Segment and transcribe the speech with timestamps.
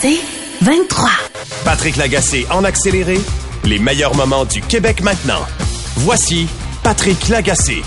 [0.00, 0.20] C'est
[0.62, 1.10] 23.
[1.64, 3.18] Patrick Lagacé en accéléré,
[3.64, 5.44] les meilleurs moments du Québec maintenant.
[5.96, 6.46] Voici
[6.84, 7.82] Patrick Lagacé.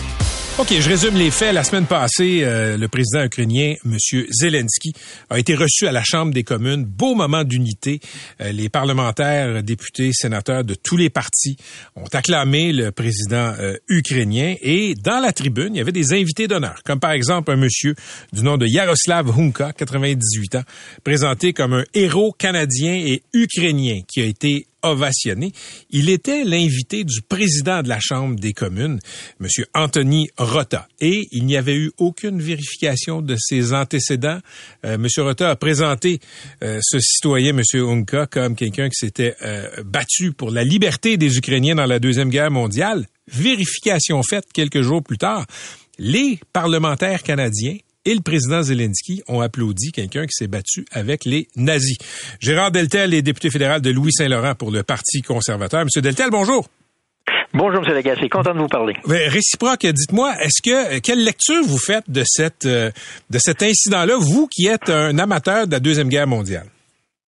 [0.60, 1.54] OK, je résume les faits.
[1.54, 3.98] La semaine passée, euh, le président ukrainien, M.
[4.30, 4.94] Zelensky,
[5.30, 6.84] a été reçu à la Chambre des communes.
[6.84, 8.00] Beau moment d'unité.
[8.42, 11.56] Euh, les parlementaires, députés, sénateurs de tous les partis
[11.96, 14.56] ont acclamé le président euh, ukrainien.
[14.62, 17.96] Et dans la tribune, il y avait des invités d'honneur, comme par exemple un monsieur
[18.34, 20.64] du nom de Yaroslav Hunka, 98 ans,
[21.04, 25.52] présenté comme un héros canadien et ukrainien qui a été ovationné.
[25.90, 29.00] Il était l'invité du président de la Chambre des communes,
[29.40, 29.48] M.
[29.74, 34.40] Anthony Rota, et il n'y avait eu aucune vérification de ses antécédents.
[34.86, 35.08] Euh, M.
[35.18, 36.20] Rota a présenté
[36.64, 37.62] euh, ce citoyen, M.
[37.74, 42.30] Unka, comme quelqu'un qui s'était euh, battu pour la liberté des Ukrainiens dans la Deuxième
[42.30, 43.08] Guerre mondiale.
[43.28, 45.46] Vérification faite quelques jours plus tard.
[45.98, 51.48] Les parlementaires canadiens et le président Zelensky ont applaudi quelqu'un qui s'est battu avec les
[51.56, 51.98] nazis.
[52.40, 55.84] Gérard Deltel est député fédéral de Louis-Saint-Laurent pour le Parti conservateur.
[55.84, 56.68] Monsieur Deltel, bonjour.
[57.54, 57.94] Bonjour, M.
[57.94, 58.30] Lagacé.
[58.30, 58.96] Content de vous parler.
[59.06, 62.92] Réciproque, dites-moi, est-ce que quelle lecture vous faites de cette euh,
[63.30, 66.68] de cet incident-là, vous qui êtes un amateur de la Deuxième Guerre mondiale?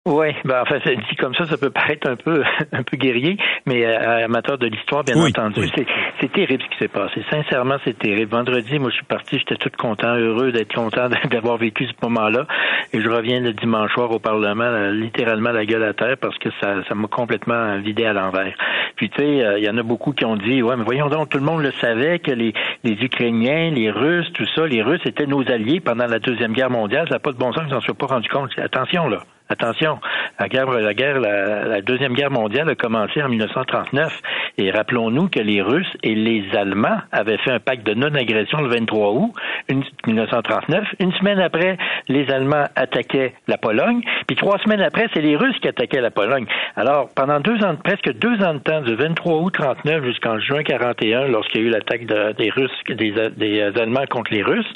[0.07, 3.37] Oui, ben en fait, dit comme ça, ça peut paraître un peu un peu guerrier,
[3.65, 5.87] mais euh, amateur de l'histoire, bien entendu, c'est
[6.21, 7.23] c'est terrible ce qui s'est passé.
[7.31, 8.29] Sincèrement, c'est terrible.
[8.29, 12.45] Vendredi, moi, je suis parti, j'étais tout content, heureux d'être content d'avoir vécu ce moment-là,
[12.93, 16.49] et je reviens le dimanche soir au Parlement, littéralement la gueule à terre, parce que
[16.61, 18.53] ça ça m'a complètement vidé à l'envers.
[18.97, 21.09] Puis tu sais, euh, il y en a beaucoup qui ont dit, ouais, mais voyons
[21.09, 24.83] donc, tout le monde le savait que les les Ukrainiens, les Russes, tout ça, les
[24.83, 27.07] Russes étaient nos alliés pendant la deuxième guerre mondiale.
[27.07, 28.51] Ça n'a pas de bon sens qu'ils s'en soient pas rendu compte.
[28.59, 29.17] Attention là.
[29.47, 29.99] Attention,
[30.39, 34.11] la guerre, la guerre, la, deuxième guerre mondiale a commencé en 1939.
[34.57, 38.69] Et rappelons-nous que les Russes et les Allemands avaient fait un pacte de non-agression le
[38.69, 39.33] 23 août
[40.07, 40.83] 1939.
[40.99, 44.01] Une semaine après, les Allemands attaquaient la Pologne.
[44.27, 46.45] Puis trois semaines après, c'est les Russes qui attaquaient la Pologne.
[46.75, 50.63] Alors, pendant deux ans, presque deux ans de temps, du 23 août 39 jusqu'en juin
[50.63, 54.71] 41, lorsqu'il y a eu l'attaque des Russes, des, des, Allemands contre les Russes,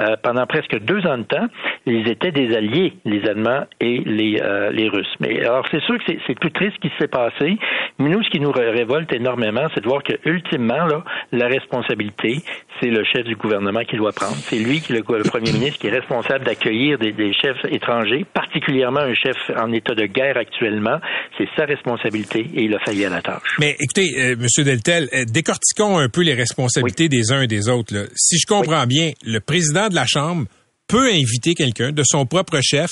[0.00, 1.46] euh, pendant presque deux ans de temps,
[1.86, 5.14] ils étaient des alliés, les Allemands et les, euh, les Russes.
[5.20, 7.56] Mais alors, c'est sûr que c'est tout triste ce qui s'est passé.
[7.98, 12.38] Mais nous, ce qui nous révolte énormément, c'est de voir que ultimement, là, la responsabilité,
[12.80, 14.36] c'est le chef du gouvernement qui doit prendre.
[14.36, 18.24] C'est lui, qui, le, le, premier ministre, qui est responsable d'accueillir des, des, chefs étrangers,
[18.32, 20.98] particulièrement un chef en état de guerre actuellement.
[21.38, 23.56] C'est sa responsabilité et il a failli à la tâche.
[23.58, 27.68] Mais écoutez, euh, Monsieur Deltel, euh, décortiquons un peu les responsabilités des uns et des
[27.68, 27.94] autres.
[27.94, 28.02] Là.
[28.14, 30.44] Si je comprends bien, le président de la Chambre
[30.92, 32.90] peut inviter quelqu'un de son propre chef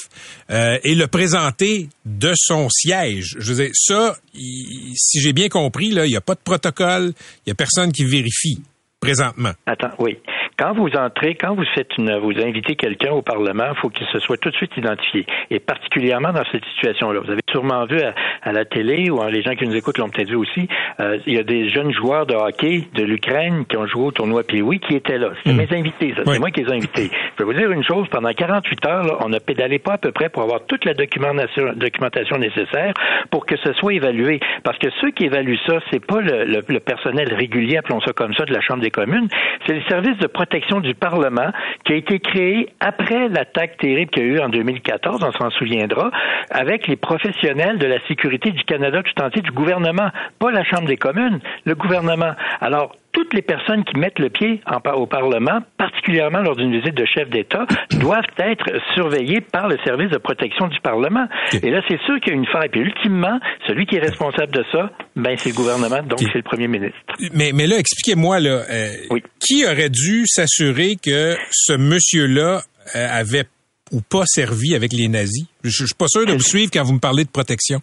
[0.50, 3.36] euh, et le présenter de son siège.
[3.38, 7.12] Je veux dire, ça, si j'ai bien compris, là, il n'y a pas de protocole,
[7.12, 8.62] il n'y a personne qui vérifie
[9.00, 9.52] présentement.
[9.66, 10.16] Attends, oui.
[10.60, 14.06] Quand vous entrez, quand vous faites une, vous invitez quelqu'un au Parlement, il faut qu'il
[14.09, 15.25] se soit tout de suite identifié.
[15.50, 17.21] Et particulièrement dans cette situation-là.
[17.21, 17.98] Vous avez sûrement vu
[18.43, 20.69] à, la télé, ou les gens qui nous écoutent l'ont peut-être vu aussi,
[21.00, 24.10] euh, il y a des jeunes joueurs de hockey de l'Ukraine qui ont joué au
[24.10, 25.31] tournoi Pee-Wee qui étaient là.
[25.38, 25.66] C'était hmm.
[25.66, 26.25] mes invités, ça.
[26.26, 27.10] C'est moi qui les ai invités.
[27.38, 30.12] Je vais vous dire une chose, pendant 48 heures, on a pédalé pas à peu
[30.12, 32.92] près pour avoir toute la documentation, nécessaire
[33.31, 34.41] pour que ce soit évalué.
[34.62, 38.34] Parce que ceux qui évaluent ça, c'est pas le, le personnel régulier, appelons ça comme
[38.34, 39.28] ça, de la Chambre des communes,
[39.66, 41.52] c'est les services de protection protection du Parlement
[41.84, 45.50] qui a été créé après l'attaque terrible qu'il y a eu en 2014, on s'en
[45.50, 46.10] souviendra,
[46.50, 50.08] avec les professionnels de la sécurité du Canada tout entier, du gouvernement,
[50.40, 52.32] pas la Chambre des communes, le gouvernement.
[52.60, 54.60] Alors, toutes les personnes qui mettent le pied
[54.94, 57.66] au Parlement, particulièrement lors d'une visite de chef d'État,
[57.98, 61.27] doivent être surveillées par le service de protection du Parlement.
[61.53, 62.68] Et là, c'est sûr qu'il y a une faille.
[62.68, 66.42] Puis ultimement, celui qui est responsable de ça, ben c'est le gouvernement, donc c'est le
[66.42, 66.98] premier ministre.
[67.34, 72.63] Mais, mais là, expliquez-moi là, euh, qui aurait dû s'assurer que ce monsieur-là
[72.97, 73.45] euh, avait
[73.92, 75.47] ou pas servi avec les nazis?
[75.65, 77.80] Je, je suis pas sûr de vous suivre quand vous me parlez de protection.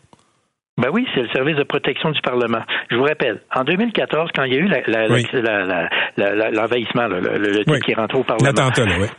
[0.77, 2.62] Ben oui, c'est le service de protection du Parlement.
[2.91, 7.65] Je vous rappelle, en 2014, quand il y a eu l'envahissement, la, la, le, le,
[7.65, 8.51] type qui est rentré au Parlement.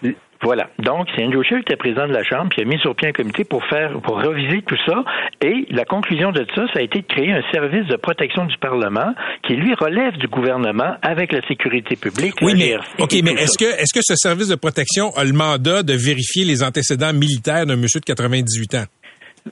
[0.03, 0.15] Oui.
[0.43, 0.71] Voilà.
[0.79, 3.09] Donc, c'est Andrew Scheer qui était président de la Chambre, qui a mis sur pied
[3.09, 5.03] un comité pour faire, pour reviser tout ça.
[5.43, 8.57] Et la conclusion de ça, ça a été de créer un service de protection du
[8.59, 9.15] Parlement
[9.47, 12.35] qui, lui, relève du gouvernement avec la sécurité publique.
[12.41, 15.83] Oui, mais, OK, mais est-ce que, est-ce que ce service de protection a le mandat
[15.83, 18.85] de vérifier les antécédents militaires d'un monsieur de 98 ans?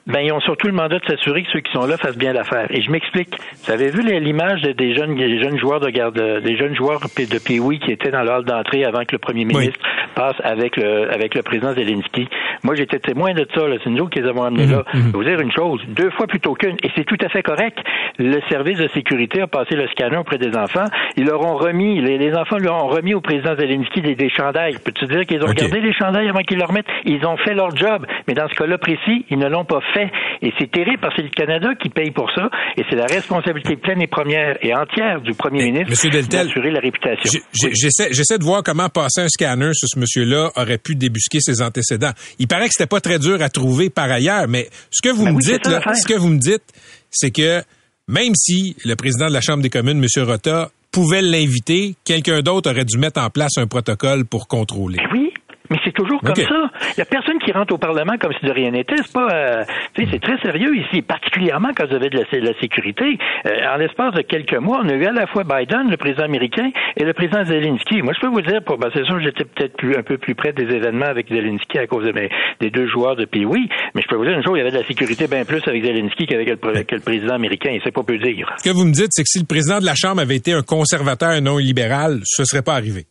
[0.06, 2.32] Ben, ils ont surtout le mandat de s'assurer que ceux qui sont là fassent bien
[2.32, 2.66] l'affaire.
[2.70, 3.36] Et je m'explique.
[3.64, 7.38] Vous avez vu l'image des jeunes, des jeunes joueurs de garde, des jeunes joueurs de
[7.38, 9.78] Pee-Wee qui étaient dans le hall d'entrée avant que le premier ministre
[10.14, 12.28] passe avec le, avec le président Zelensky.
[12.62, 13.62] Moi, j'étais témoin de ça.
[13.84, 14.84] C'est nous qui les avons amenés là.
[14.92, 14.94] Mhm.
[14.94, 15.80] Je vais vous dire une chose.
[15.88, 16.76] Deux fois plutôt qu'une.
[16.82, 17.78] Et c'est tout à fait correct.
[18.18, 20.86] Le service de sécurité a passé le scanner auprès des enfants.
[21.16, 24.76] Ils leur ont remis, les, enfants lui ont remis au président Zelensky des, des chandails.
[24.84, 26.86] Peux-tu dire qu'ils ont regardé les chandails avant qu'ils leur remettent?
[27.04, 28.06] Ils ont fait leur job.
[28.26, 30.10] Mais dans ce cas-là précis, ils ne l'ont pas fait.
[30.42, 32.48] Et c'est terrible parce que c'est le Canada qui paye pour ça.
[32.76, 37.40] Et c'est la responsabilité pleine et première et entière du premier ministre d'assurer la réputation.
[37.52, 42.12] J'essaie de voir comment passer un scanner sur ce monsieur-là aurait pu débusquer ses antécédents.
[42.38, 45.24] Il paraît que c'était pas très dur à trouver par ailleurs, mais ce que vous
[45.24, 46.64] ben me dites, là, ce que vous me dites,
[47.10, 47.62] c'est que
[48.08, 50.24] même si le président de la Chambre des communes, M.
[50.24, 54.96] Rota, pouvait l'inviter, quelqu'un d'autre aurait dû mettre en place un protocole pour contrôler.
[54.96, 55.25] Ben oui,
[55.70, 56.70] mais c'est toujours comme ça.
[56.96, 58.96] Il y a personne qui rentre au Parlement comme si de rien n'était.
[58.96, 59.64] C'est pas, euh,
[59.96, 63.18] c'est très sérieux ici, particulièrement quand vous avez de la, sécurité.
[63.46, 66.24] Euh, en l'espace de quelques mois, on a eu à la fois Biden, le président
[66.24, 68.02] américain, et le président Zelensky.
[68.02, 70.34] Moi, je peux vous dire, pour, ben, c'est sûr, j'étais peut-être plus, un peu plus
[70.34, 72.30] près des événements avec Zelensky à cause de mes,
[72.60, 74.70] des deux joueurs de oui, mais je peux vous dire une chose, il y avait
[74.70, 78.02] de la sécurité bien plus avec Zelensky qu'avec le, le, président américain, et c'est pas
[78.02, 78.52] peu dire.
[78.58, 80.52] Ce que vous me dites, c'est que si le président de la Chambre avait été
[80.52, 83.06] un conservateur et non libéral, ce serait pas arrivé.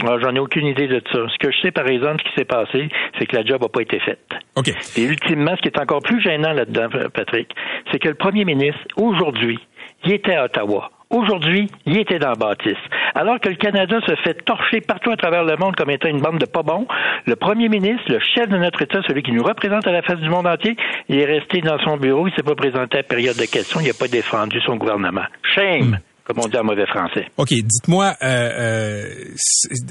[0.00, 1.18] Ah, j'en ai aucune idée de ça.
[1.28, 3.68] Ce que je sais, par exemple, ce qui s'est passé, c'est que la job n'a
[3.68, 4.32] pas été faite.
[4.56, 4.68] OK.
[4.96, 7.54] Et ultimement, ce qui est encore plus gênant là-dedans, Patrick,
[7.90, 9.58] c'est que le premier ministre, aujourd'hui,
[10.04, 10.90] il était à Ottawa.
[11.10, 12.80] Aujourd'hui, il était dans Baptiste.
[13.14, 16.22] Alors que le Canada se fait torcher partout à travers le monde comme étant une
[16.22, 16.86] bande de pas bons,
[17.26, 20.20] le premier ministre, le chef de notre État, celui qui nous représente à la face
[20.20, 20.74] du monde entier,
[21.10, 23.80] il est resté dans son bureau, il s'est pas présenté à la période de questions,
[23.80, 25.26] il n'a pas défendu son gouvernement.
[25.54, 25.98] Shame!
[26.32, 27.26] Comme on dit en mauvais français.
[27.36, 29.14] OK, dites-moi, euh, euh,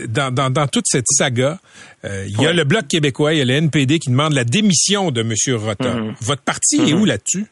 [0.08, 1.60] dans, dans, dans, toute cette saga,
[2.04, 4.44] euh, il y a le Bloc québécois, il y a le NPD qui demande la
[4.44, 5.34] démission de M.
[5.58, 5.94] Rota.
[5.94, 6.16] Mhm.
[6.22, 7.02] Votre parti est mhm.
[7.02, 7.46] où là-dessus?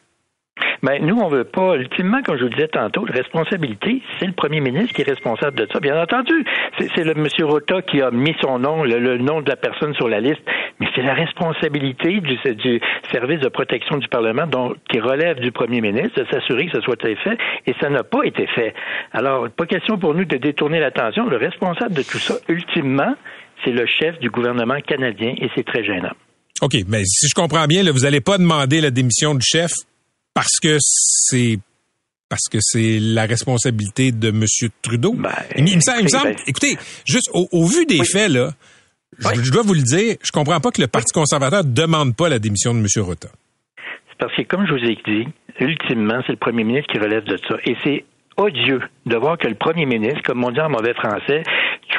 [0.82, 4.32] Ben, nous, on veut pas, ultimement, comme je vous disais tantôt, la responsabilité, c'est le
[4.32, 5.80] premier ministre qui est responsable de ça.
[5.80, 6.44] Bien entendu,
[6.78, 10.08] c'est le monsieur Rota qui a mis son nom, le, nom de la personne sur
[10.08, 10.40] la liste,
[10.78, 12.80] mais c'est la responsabilité du, du,
[13.12, 16.80] service de protection du Parlement donc, qui relève du premier ministre de s'assurer que ce
[16.80, 18.74] soit fait, et ça n'a pas été fait.
[19.12, 21.26] Alors, pas question pour nous de détourner l'attention.
[21.26, 23.14] Le responsable de tout ça, ultimement,
[23.64, 26.12] c'est le chef du gouvernement canadien, et c'est très gênant.
[26.62, 29.72] OK, mais si je comprends bien, là, vous n'allez pas demander la démission du chef
[30.34, 31.58] parce que c'est
[32.28, 34.44] parce que c'est la responsabilité de M.
[34.82, 35.14] Trudeau.
[35.14, 38.52] Ben, il, me semble, ben, écoutez, juste au, vu des faits, là,
[39.18, 42.38] je, dois vous le dire, je comprends pas que le Parti conservateur demande pas la
[42.38, 42.86] démission de M.
[42.98, 43.28] Rota.
[44.08, 45.26] C'est parce que, comme je vous ai dit,
[45.58, 47.56] ultimement, c'est le premier ministre qui relève de ça.
[47.64, 48.04] Et c'est
[48.36, 51.42] odieux de voir que le premier ministre, comme on dit en mauvais français,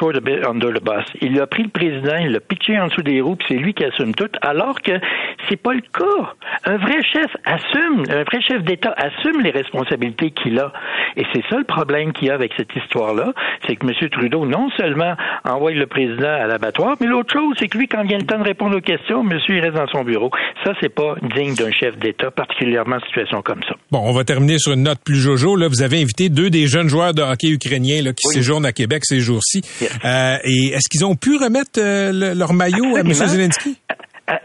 [0.02, 1.06] throw the bit under the bus.
[1.22, 3.74] Il a pris le président, il l'a pitché en dessous des roues, puis c'est lui
[3.74, 4.94] qui assume tout, alors que
[5.48, 6.34] c'est pas le cas.
[6.66, 10.74] Un vrai chef assume, un vrai chef d'État assume les responsabilités qu'il a.
[11.18, 13.34] Et c'est ça le problème qu'il y a avec cette histoire-là,
[13.68, 14.10] c'est que M.
[14.10, 15.14] Trudeau non seulement
[15.46, 18.26] envoie le président à l'abattoir, mais l'autre chose, c'est que lui, quand il vient le
[18.26, 20.32] temps de répondre aux questions, monsieur, il reste dans son bureau.
[20.64, 23.76] Ça, c'est pas digne d'un chef d'État, particulièrement en situation comme ça.
[23.92, 25.56] Bon, on va terminer sur une note plus jojo.
[25.56, 28.72] Là, vous avez invité deux des jeunes joueurs de hockey ukrainiens là, qui séjournent à
[28.72, 29.62] Québec ces jours-ci.
[30.06, 33.14] Euh, et est-ce qu'ils ont pu remettre euh, leur maillot à M.
[33.14, 33.78] Zelensky?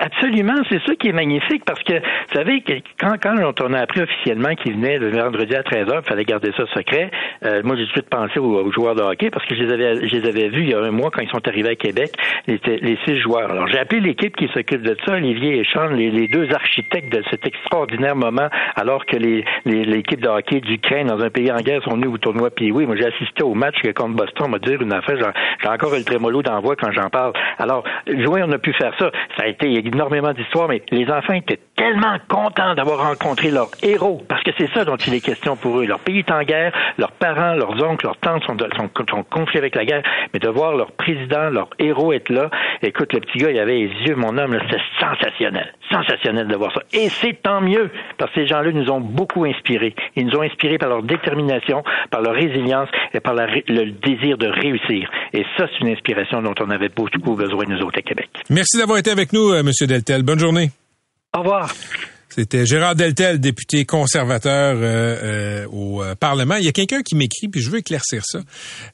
[0.01, 2.63] Absolument, c'est ça qui est magnifique parce que, vous savez,
[2.99, 6.51] quand, quand on a appris officiellement qu'il venait le vendredi à 13h, il fallait garder
[6.57, 7.11] ça secret,
[7.45, 9.73] euh, moi j'ai tout de suite pensé aux, joueurs de hockey parce que je les
[9.73, 11.75] avais je les avais vus il y a un mois quand ils sont arrivés à
[11.77, 12.11] Québec,
[12.49, 13.51] les, les six joueurs.
[13.51, 17.23] Alors j'ai appelé l'équipe qui s'occupe de ça, Olivier et Sean, les, deux architectes de
[17.31, 21.83] cet extraordinaire moment, alors que les l'équipe de hockey d'Ukraine dans un pays en guerre
[21.85, 24.59] sont venus au tournoi puis oui, moi j'ai assisté au match contre Boston, on m'a
[24.59, 25.17] dit une affaire,
[25.63, 27.33] j'ai encore le trémolo d'envoi quand j'en parle.
[27.59, 29.11] Alors, oui, on a pu faire ça.
[29.37, 34.23] Ça a été énormément d'histoires, mais les enfants étaient tellement contents d'avoir rencontré leur héros,
[34.29, 35.87] parce que c'est ça dont il est question pour eux.
[35.87, 39.59] Leur pays est en guerre, leurs parents, leurs oncles, leurs tantes sont, sont, sont confiés
[39.59, 40.03] avec la guerre,
[40.33, 42.51] mais de voir leur président, leur héros être là,
[42.83, 46.73] écoute, le petit gars, il avait les yeux, mon homme, c'était sensationnel, sensationnel de voir
[46.73, 46.81] ça.
[46.93, 49.95] Et c'est tant mieux, parce que ces gens-là nous ont beaucoup inspirés.
[50.15, 54.47] Ils nous ont inspirés par leur détermination, par leur résilience et par le désir de
[54.47, 55.11] réussir.
[55.33, 58.29] Et ça, c'est une inspiration dont on avait beaucoup besoin, nous autres, à Québec.
[58.51, 59.87] Merci d'avoir été avec nous, euh, M.
[59.87, 60.23] Deltel.
[60.23, 60.71] Bonne journée.
[61.35, 61.73] Au revoir.
[62.37, 66.57] C'était Gérard Deltel, député conservateur euh, euh, au euh, Parlement.
[66.57, 68.41] Il y a quelqu'un qui m'écrit, puis je veux éclaircir ça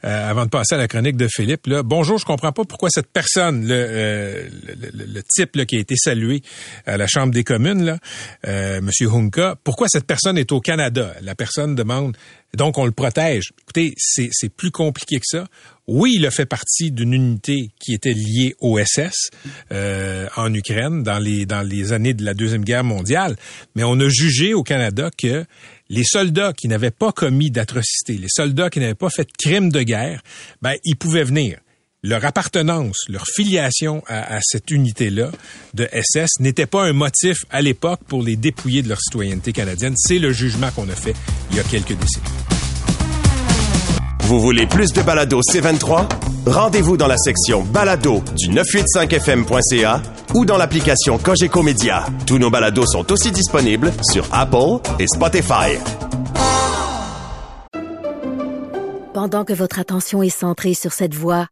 [0.05, 1.67] avant de passer à la chronique de Philippe.
[1.67, 1.83] Là.
[1.83, 4.49] Bonjour, je comprends pas pourquoi cette personne, le,
[4.93, 6.43] le, type là, qui a été salué
[6.87, 11.13] à la Chambre des communes, là, Monsieur Hunka, pourquoi cette personne est au Canada?
[11.21, 12.17] La personne demande
[12.57, 13.53] donc, on le protège.
[13.63, 15.47] Écoutez, c'est plus compliqué que ça.
[15.87, 19.31] Oui, il a fait partie d'une unité qui était liée au SS
[19.73, 23.37] euh, en Ukraine dans les, dans les années de la Deuxième Guerre mondiale,
[23.75, 25.45] mais on a jugé au Canada que
[25.89, 29.73] les soldats qui n'avaient pas commis d'atrocités, les soldats qui n'avaient pas fait de crimes
[29.73, 30.23] de guerre,
[30.61, 31.59] ben, ils pouvaient venir
[32.05, 35.31] leur appartenance, leur filiation à, cette unité-là
[35.75, 39.95] de SS n'était pas un motif à l'époque pour les dépouiller de leur citoyenneté canadienne.
[39.97, 41.15] C'est le jugement qu'on a fait
[41.51, 42.27] il y a quelques décennies.
[44.23, 46.09] Vous voulez plus de balado C23?
[46.47, 50.03] Rendez-vous dans la section balado du 985fm.ca
[50.35, 52.07] ou dans l'application Cogeco Média.
[52.27, 55.79] Tous nos balados sont aussi disponibles sur Apple et Spotify.
[59.15, 61.52] Pendant que votre attention est centrée sur cette voix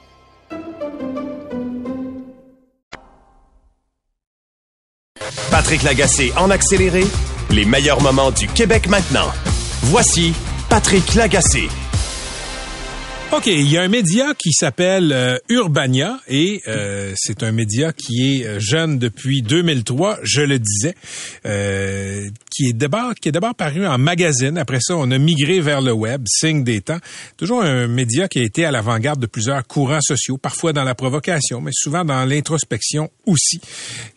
[5.49, 7.05] Patrick Lagacé en accéléré,
[7.49, 9.31] les meilleurs moments du Québec maintenant.
[9.83, 10.33] Voici
[10.69, 11.67] Patrick Lagacé.
[13.33, 17.93] OK, il y a un média qui s'appelle euh, Urbania et euh, c'est un média
[17.93, 20.95] qui est euh, jeune depuis 2003, je le disais,
[22.51, 24.57] qui est d'abord qui est d'abord paru en magazine.
[24.57, 26.97] Après ça, on a migré vers le web, signe des temps.
[27.37, 30.93] Toujours un média qui a été à l'avant-garde de plusieurs courants sociaux, parfois dans la
[30.93, 33.61] provocation, mais souvent dans l'introspection aussi.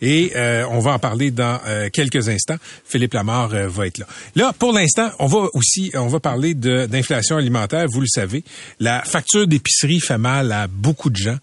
[0.02, 0.32] Et
[0.68, 1.60] on va en parler dans
[1.92, 2.56] quelques instants.
[2.84, 4.06] Philippe Lamar va être là.
[4.34, 7.86] Là, pour l'instant, on va aussi on va parler d'inflation alimentaire.
[7.88, 8.42] Vous le savez,
[8.80, 11.36] la facture d'épicerie fait mal à beaucoup de gens.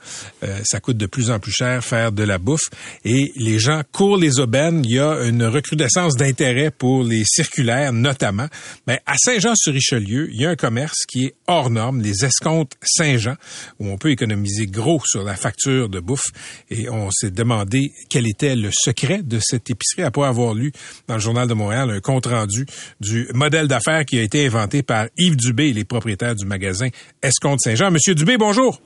[0.44, 2.70] Euh, ça coûte de plus en plus cher faire de la bouffe
[3.06, 4.84] et les gens courent les aubaines.
[4.86, 8.48] Il y a une recrudescence d'intérêt pour les circulaires notamment.
[8.88, 13.36] Mais à Saint-Jean-sur-Richelieu, il y a un commerce qui est hors norme, les escomptes Saint-Jean,
[13.80, 16.32] où on peut économiser gros sur la facture de bouffe.
[16.70, 20.72] Et on s'est demandé quel était le secret de cette épicerie après avoir lu
[21.08, 22.66] dans le Journal de Montréal un compte rendu
[23.00, 26.88] du modèle d'affaires qui a été inventé par Yves Dubé, les propriétaires du magasin
[27.22, 27.92] Escompte Saint-Jean.
[27.92, 28.80] Monsieur Dubé, bonjour.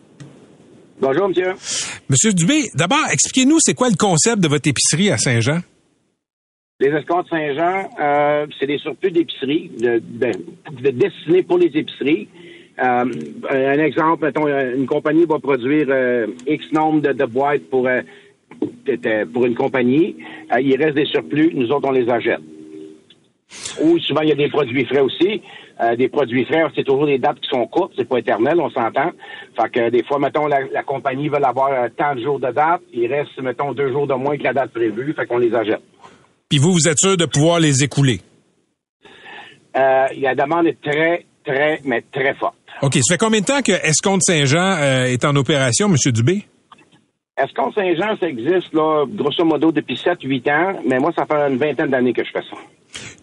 [0.99, 1.53] Bonjour, monsieur.
[2.09, 5.59] Monsieur Dubé, d'abord, expliquez-nous, c'est quoi le concept de votre épicerie à Saint-Jean?
[6.79, 10.01] Les escomptes Saint-Jean, euh, c'est des surplus d'épicerie, de,
[10.91, 12.27] destinés pour les épiceries.
[12.79, 13.05] Euh,
[13.49, 17.87] un exemple, mettons, une compagnie va produire euh, X nombre de, boîtes pour,
[19.33, 20.17] pour une compagnie.
[20.61, 22.41] il reste des surplus, nous autres, on les achète.
[23.81, 25.41] Ou souvent, il y a des produits frais aussi.
[25.81, 28.69] Euh, des produits frais, c'est toujours des dates qui sont courtes, c'est pas éternel, on
[28.69, 29.11] s'entend.
[29.59, 32.81] Fait que des fois, mettons, la, compagnie veut avoir euh, tant de jours de date,
[32.93, 35.81] il reste, mettons, deux jours de moins que la date prévue, fait qu'on les achète.
[36.47, 38.21] Puis vous, vous êtes sûr de pouvoir les écouler?
[39.75, 42.55] Euh, la demande est très, très, mais très forte.
[42.81, 42.93] OK.
[43.01, 45.95] Ça fait combien de temps que Escompte Saint-Jean est en opération, M.
[46.13, 46.45] Dubé?
[47.37, 51.57] Escompte Saint-Jean, ça existe, là, grosso modo, depuis 7-8 ans, mais moi, ça fait une
[51.57, 52.55] vingtaine d'années que je fais ça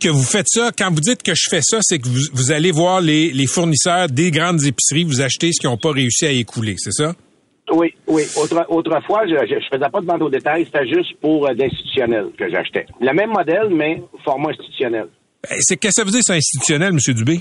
[0.00, 2.72] que vous faites ça, quand vous dites que je fais ça, c'est que vous, allez
[2.72, 6.74] voir les, fournisseurs des grandes épiceries, vous achetez ce qu'ils n'ont pas réussi à écouler,
[6.78, 7.14] c'est ça?
[7.72, 8.22] Oui, oui.
[8.68, 12.50] autrefois, je, ne faisais pas de vente au détail, c'était juste pour euh, d'institutionnel que
[12.50, 12.86] j'achetais.
[13.00, 15.06] Le même modèle, mais format institutionnel.
[15.48, 17.14] Ben, c'est qu'est-ce que ça veut dire, c'est institutionnel, M.
[17.14, 17.40] Dubé?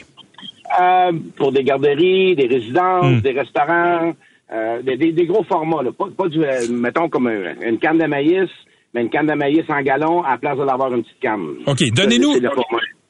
[0.80, 3.22] Euh, pour des garderies, des résidences, hmm.
[3.22, 4.14] des restaurants,
[4.54, 5.92] euh, des, gros formats, là.
[5.92, 8.50] Pas, du, mettons, comme une canne de maïs,
[8.94, 11.48] mais une canne de maïs en gallon à la place de l'avoir une petite canne.
[11.66, 12.40] OK, donnez-nous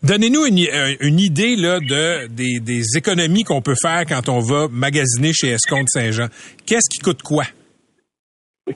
[0.03, 4.39] Donnez-nous une, euh, une, idée là, de, des, des économies qu'on peut faire quand on
[4.39, 6.25] va magasiner chez Escompte Saint-Jean.
[6.65, 7.43] Qu'est-ce qui coûte quoi?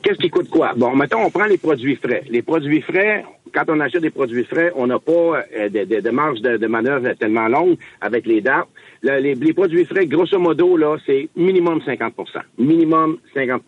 [0.04, 0.74] Qu'est-ce qui coûte quoi?
[0.76, 2.24] Bon, mettons, on prend les produits frais.
[2.30, 6.00] Les produits frais, quand on achète des produits frais, on n'a pas euh, de, de,
[6.02, 8.68] de, marge de, de, manœuvre tellement longue avec les dates.
[9.02, 12.12] les, les, produits frais, grosso modo, là, c'est minimum 50%
[12.60, 13.64] Minimum 50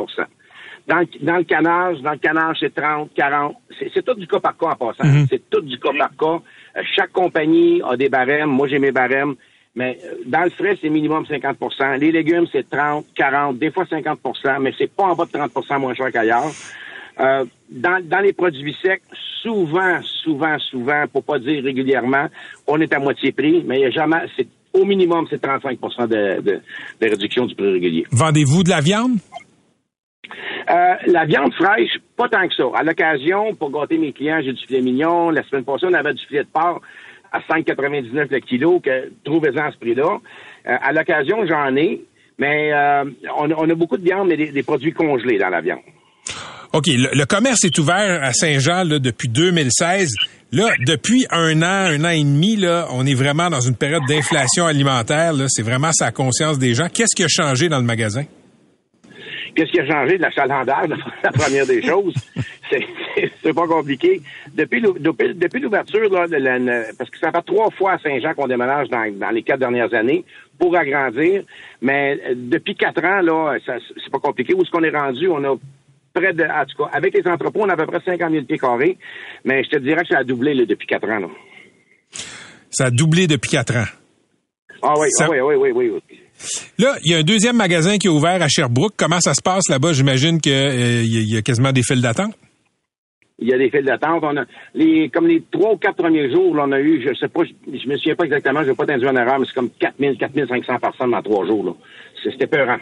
[0.88, 3.56] dans, dans le canage, dans le canage, c'est 30, 40.
[3.94, 5.06] C'est tout du cas par cas en passant.
[5.06, 5.28] Mhm.
[5.30, 6.44] C'est tout du cas par cas.
[6.78, 8.50] Euh, chaque compagnie a des barèmes.
[8.50, 9.36] Moi, j'ai mes barèmes.
[9.76, 13.84] Mais euh, dans le frais, c'est minimum 50% Les légumes, c'est 30, 40, des fois
[13.84, 16.52] 50% mais c'est pas en bas de 30% moins cher qu'ailleurs.
[17.20, 19.02] Euh, dans, dans les produits secs,
[19.42, 22.28] souvent, souvent, souvent, pour pas dire régulièrement,
[22.66, 26.42] on est à moitié prix, mais il a jamais, c'est au minimum, c'est 35 de,
[26.42, 26.62] de,
[27.02, 28.06] de réduction du prix régulier.
[28.12, 29.18] Vendez-vous de la viande?
[30.70, 32.64] Euh, la viande fraîche, pas tant que ça.
[32.76, 35.30] À l'occasion, pour gâter mes clients, j'ai du filet mignon.
[35.30, 36.82] La semaine passée, on avait du filet de porc
[37.32, 40.20] à 5,99 le kilo, que trouvez-en à ce prix-là.
[40.68, 42.02] Euh, à l'occasion, j'en ai,
[42.38, 43.04] mais euh,
[43.38, 45.80] on, a beaucoup de viande, mais des, produits congelés dans la viande.
[46.74, 46.88] OK.
[46.88, 50.14] Le, commerce est ouvert à Saint-Jean depuis 2016.
[50.52, 54.04] Là, depuis un an, un an et demi, là, on est vraiment dans une période
[54.08, 55.34] d'inflation alimentaire.
[55.48, 56.88] C'est vraiment sa conscience des gens.
[56.94, 58.24] Qu'est-ce qui a changé dans le magasin?
[59.58, 60.90] Qu'est-ce qui a changé de l'achalandage,
[61.24, 62.14] la première des choses?
[63.44, 64.22] C'est pas compliqué.
[64.54, 69.58] Depuis l'ouverture, parce que ça fait trois fois à Saint-Jean qu'on déménage dans, les quatre
[69.58, 70.24] dernières années
[70.60, 71.42] pour agrandir,
[71.82, 74.54] mais euh, depuis quatre ans, là, c'est pas compliqué.
[74.54, 75.28] Où est-ce qu'on est rendu?
[75.28, 75.56] On a
[76.14, 78.46] près de, en tout cas, avec les entrepôts, on a à peu près 50 000
[78.46, 78.98] pieds carrés,
[79.44, 81.20] mais je te dirais que ça a doublé depuis quatre ans.
[81.20, 81.30] Là.
[82.70, 83.86] Ça a doublé depuis quatre ans.
[84.84, 86.17] Ah oui, ah oui, oui, oui, oui.
[86.78, 88.94] Là, il y a un deuxième magasin qui est ouvert à Sherbrooke.
[88.98, 89.94] Comment ça se passe là-bas?
[89.94, 92.38] J'imagine qu'il euh, y a quasiment des files d'attente.
[93.40, 94.24] Il y a des files d'attente.
[94.24, 97.14] On a les, comme les trois ou quatre premiers jours, là, on a eu, je
[97.14, 99.46] sais pas, je, je me souviens pas exactement, je vais pas t'induire en erreur, mais
[99.46, 101.72] c'est comme 4000, 4500 personnes dans trois jours, là.
[102.24, 102.78] C'était peurant.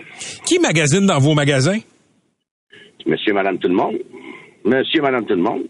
[0.45, 1.79] Qui magasine dans vos magasins?
[3.05, 3.97] Monsieur, madame, tout le monde.
[4.63, 5.63] Monsieur, madame, tout le monde.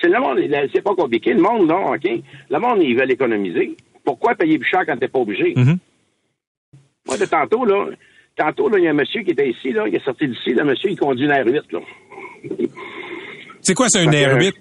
[0.00, 0.38] C'est le monde,
[0.72, 1.34] c'est pas compliqué.
[1.34, 2.08] Le monde, non, OK?
[2.50, 3.76] Le monde, ils veulent économiser.
[4.04, 5.52] Pourquoi payer plus cher quand t'es pas obligé?
[5.54, 5.76] Mm-hmm.
[7.10, 7.86] Moi, de tantôt, là,
[8.36, 10.50] tantôt, là, il y a un monsieur qui était ici, là, il est sorti d'ici,
[10.50, 11.80] le monsieur, il conduit une R8, là.
[13.60, 14.54] C'est quoi, c'est une R8?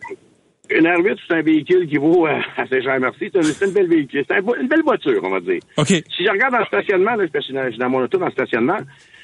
[0.72, 3.32] Une R8, c'est un véhicule qui vaut euh, à Saint-Jean-Merci.
[3.32, 4.25] C'est une belle véhicule.
[4.27, 5.60] C'est une belle voiture, on va dire.
[5.77, 5.88] OK.
[5.88, 8.77] Si je regarde dans le stationnement, là, je suis dans, mon auto dans le stationnement,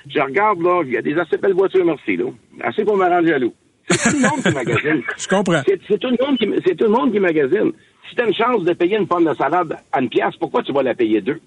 [0.08, 2.26] je regarde, là, il y a des assez belles voitures, merci, là.
[2.62, 3.54] Assez pour me rendre jaloux.
[3.90, 5.04] C'est tout le monde qui magasine.
[5.18, 5.62] je comprends.
[5.66, 7.72] C'est tout, le monde qui, c'est tout le monde qui magasine.
[8.10, 10.64] Si tu as une chance de payer une pomme de salade à une pièce, pourquoi
[10.64, 11.40] tu vas la payer deux?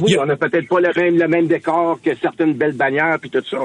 [0.00, 3.30] Oui, on n'a peut-être pas le même, le même décor que certaines belles bannières puis
[3.30, 3.58] tout ça.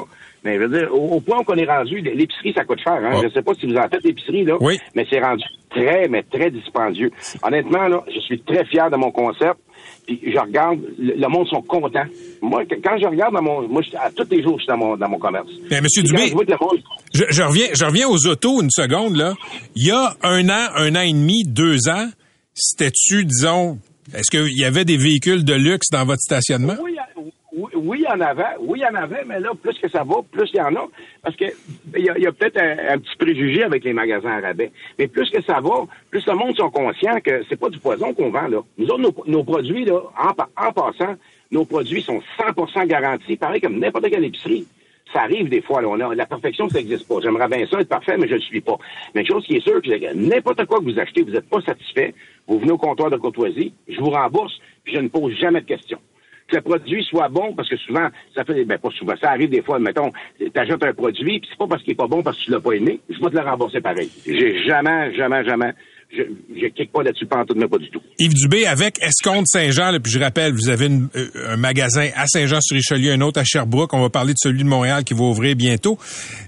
[0.44, 2.94] Mais je veux dire, au, point qu'on est rendu, l'épicerie, ça coûte cher.
[2.94, 3.20] Hein?
[3.22, 4.58] Je ne sais pas si vous en faites l'épicerie, là,
[4.96, 7.12] mais c'est rendu très, mais très dispendieux.
[7.44, 9.58] Honnêtement, là, je suis très fier de mon concept.
[10.06, 12.06] Puis je regarde, le, monde sont contents.
[12.42, 14.98] Moi, quand je regarde dans mon, moi, à tous les jours, je suis dans mon,
[14.98, 15.50] dans mon commerce.
[15.70, 16.34] Mais Monsieur Dubé,
[17.14, 19.36] je, je, reviens, je reviens aux autos une seconde là.
[19.76, 22.08] Il y a un an, un an et demi, deux ans,
[22.54, 23.78] c'était-tu, disons,
[24.14, 26.76] est-ce qu'il y avait des véhicules de luxe dans votre stationnement?
[26.82, 26.98] Oui,
[27.76, 28.56] oui, il y en avait.
[28.60, 30.88] Oui, en avait, mais là, plus que ça va, plus il y en a.
[31.22, 31.46] Parce que
[31.98, 34.72] il y a, peut-être un, petit préjugé avec les magasins à rabais.
[34.98, 38.14] Mais plus que ça va, plus le monde sont conscients que c'est pas du poison
[38.14, 38.62] qu'on vend, là.
[38.78, 41.16] Nous autres, nos, produits, là, en, passant,
[41.52, 44.66] nos produits sont 100% garantis, pareil comme n'importe quelle épicerie.
[45.14, 47.16] Ça arrive des fois, là, on a, la perfection, ça n'existe pas.
[47.22, 48.78] J'aimerais bien ça être parfait, mais je ne le suis pas.
[49.14, 51.60] Mais une chose qui est sûre, que n'importe quoi que vous achetez, vous n'êtes pas
[51.62, 52.14] satisfait,
[52.48, 55.66] vous venez au comptoir de courtoisie, je vous rembourse, puis je ne pose jamais de
[55.66, 56.00] questions.
[56.48, 59.50] Que le produit soit bon, parce que souvent, ça fait, ben pas souvent, ça arrive
[59.50, 60.12] des fois, mettons,
[60.54, 62.60] t'achètes un produit, puis c'est pas parce qu'il est pas bon, parce que tu l'as
[62.60, 64.10] pas aimé, je vais te le rembourser pareil.
[64.26, 65.74] J'ai jamais, jamais, jamais
[66.14, 68.02] je ne clique pas là-dessus, pas tout, mais pas du tout.
[68.20, 73.14] Yves Dubé, avec Escompte Saint-Jean, puis je rappelle, vous avez euh, un magasin à Saint-Jean-sur-Richelieu,
[73.14, 73.94] un autre à Sherbrooke.
[73.94, 75.98] On va parler de celui de Montréal qui va ouvrir bientôt.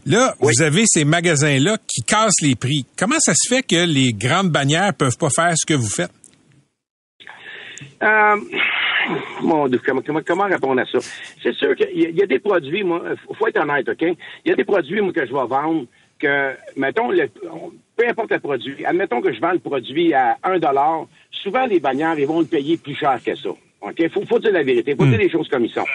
[0.05, 2.85] Là, vous avez ces magasins-là qui cassent les prix.
[2.97, 6.11] Comment ça se fait que les grandes bannières peuvent pas faire ce que vous faites?
[8.01, 8.35] Euh,
[9.85, 10.99] comment, comment, répondre à ça?
[11.41, 13.01] C'est sûr qu'il y, a des produits, moi,
[13.37, 14.01] faut être honnête, OK?
[14.45, 15.85] Il y a des produits, moi, que je vais vendre
[16.19, 17.29] que, mettons, le,
[17.95, 20.59] peu importe le produit, admettons que je vends le produit à 1
[21.31, 23.49] souvent les bannières, ils vont le payer plus cher que ça.
[23.81, 24.09] OK?
[24.09, 24.95] Faut, faut dire la vérité.
[24.95, 25.21] Faut dire hmm.
[25.21, 25.85] les choses comme ils sont.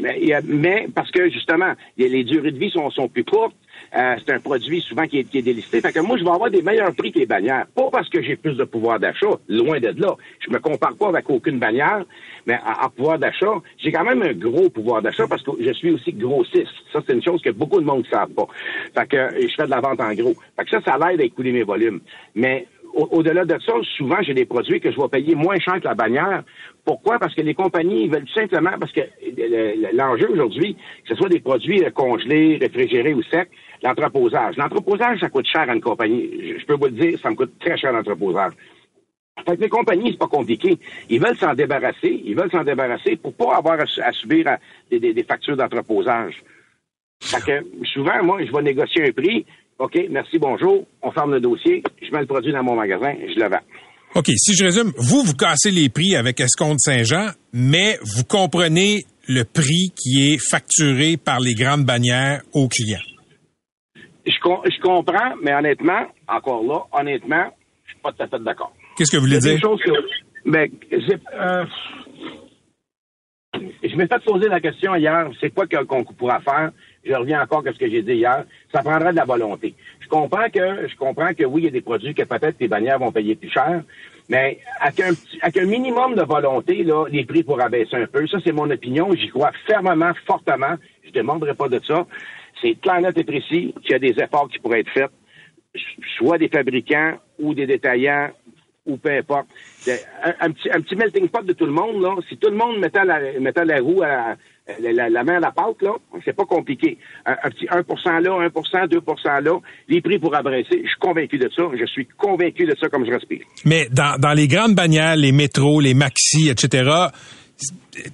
[0.00, 3.56] Mais, mais parce que, justement, les durées de vie sont, sont plus courtes,
[3.94, 5.80] euh, c'est un produit souvent qui est, qui est délisté.
[5.80, 7.66] Fait que moi, je vais avoir des meilleurs prix que les bannières.
[7.74, 10.16] Pas parce que j'ai plus de pouvoir d'achat, loin de là.
[10.40, 12.04] Je me compare pas avec aucune bannière,
[12.46, 15.90] mais en, pouvoir d'achat, j'ai quand même un gros pouvoir d'achat parce que je suis
[15.90, 16.72] aussi grossiste.
[16.92, 18.46] Ça, c'est une chose que beaucoup de monde ne savent pas.
[18.94, 20.34] Fait que je fais de la vente en gros.
[20.56, 22.00] Fait que ça, ça l'aide à écouler mes volumes.
[22.34, 25.84] Mais au-delà de ça, souvent, j'ai des produits que je vais payer moins cher que
[25.84, 26.42] la bannière.
[26.84, 27.18] Pourquoi?
[27.18, 29.00] Parce que les compagnies veulent tout simplement, parce que
[29.94, 33.48] l'enjeu aujourd'hui, que ce soit des produits congelés, réfrigérés ou secs,
[33.82, 34.56] l'entreposage.
[34.56, 36.58] L'entreposage, ça coûte cher à une compagnie.
[36.58, 38.52] Je, peux vous le dire, ça me coûte très cher l'entreposage.
[39.46, 40.78] Fait que les compagnies, c'est pas compliqué.
[41.08, 42.22] Ils veulent s'en débarrasser.
[42.24, 44.56] Ils veulent s'en débarrasser pour pas avoir à, subir
[44.90, 46.34] des, factures d'entreposage.
[47.20, 49.46] Fait que souvent, moi, je vais négocier un prix.
[49.78, 50.86] OK, merci, bonjour.
[51.02, 51.82] On ferme le dossier.
[52.02, 53.14] Je mets le produit dans mon magasin.
[53.20, 53.64] Je le vends.
[54.14, 59.04] OK, si je résume, vous, vous cassez les prix avec Escompte Saint-Jean, mais vous comprenez
[59.26, 62.98] le prix qui est facturé par les grandes bannières aux clients.
[64.26, 67.54] Je, je comprends, mais honnêtement, encore là, honnêtement,
[67.84, 68.72] je suis pas tout à fait d'accord.
[68.96, 69.58] Qu'est-ce que vous voulez dire?
[70.44, 70.68] Ben,
[71.34, 71.64] euh,
[73.82, 76.70] je m'étais posé la question hier, c'est quoi qu'on pourra faire?
[77.04, 78.44] Je reviens encore à ce que j'ai dit hier.
[78.72, 79.74] Ça prendra de la volonté.
[80.00, 82.68] Je comprends que, je comprends que oui, il y a des produits que peut-être les
[82.68, 83.82] bannières vont payer plus cher,
[84.28, 88.26] mais avec un, avec un minimum de volonté, là, les prix pourraient baisser un peu.
[88.28, 89.12] Ça, c'est mon opinion.
[89.14, 90.76] J'y crois fermement, fortement.
[91.02, 92.06] Je ne demanderai pas de ça.
[92.62, 95.10] C'est clair, net et précis qu'il y a des efforts qui pourraient être faits,
[96.16, 98.30] soit des fabricants ou des détaillants
[98.86, 99.46] ou peu importe.
[100.40, 102.16] Un, petit, un melting pot de tout le monde, là.
[102.28, 104.36] Si tout le monde mettait la, la roue à,
[104.80, 105.92] la, main à la pâte, là,
[106.24, 106.98] c'est pas compliqué.
[107.24, 110.82] Un, petit 1% là, 1% 2% là, les prix pourraient baisser.
[110.82, 111.62] Je suis convaincu de ça.
[111.78, 113.42] Je suis convaincu de ça comme je respire.
[113.64, 116.90] Mais dans, dans les grandes bannières, les métros, les maxis, etc.,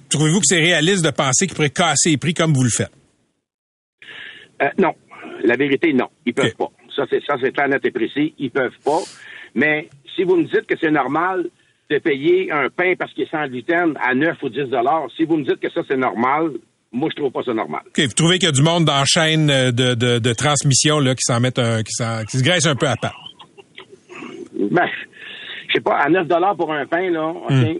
[0.09, 2.91] trouvez-vous que c'est réaliste de penser qu'ils pourraient casser les prix comme vous le faites?
[4.61, 4.93] Euh, non.
[5.43, 6.09] La vérité, non.
[6.25, 6.69] Ils peuvent pas.
[6.95, 8.33] Ça, c'est, ça, c'est clair, net et précis.
[8.37, 8.99] Ils peuvent pas.
[9.55, 11.47] Mais si vous me dites que c'est normal
[11.89, 15.23] de payer un pain parce qu'il est sans gluten à 9 ou 10 dollars, si
[15.23, 16.51] vous me dites que ça, c'est normal,
[16.91, 17.81] moi, je trouve pas ça normal.
[17.87, 17.99] OK.
[17.99, 20.99] Vous trouvez qu'il y a du monde dans la chaîne euh, de, de, de transmission
[20.99, 21.93] là, qui s'en met un, qui,
[22.29, 23.17] qui se graisse un peu à part?
[24.53, 24.87] Ben,
[25.69, 27.75] je sais pas, à 9 dollars pour un pain, là, hmm.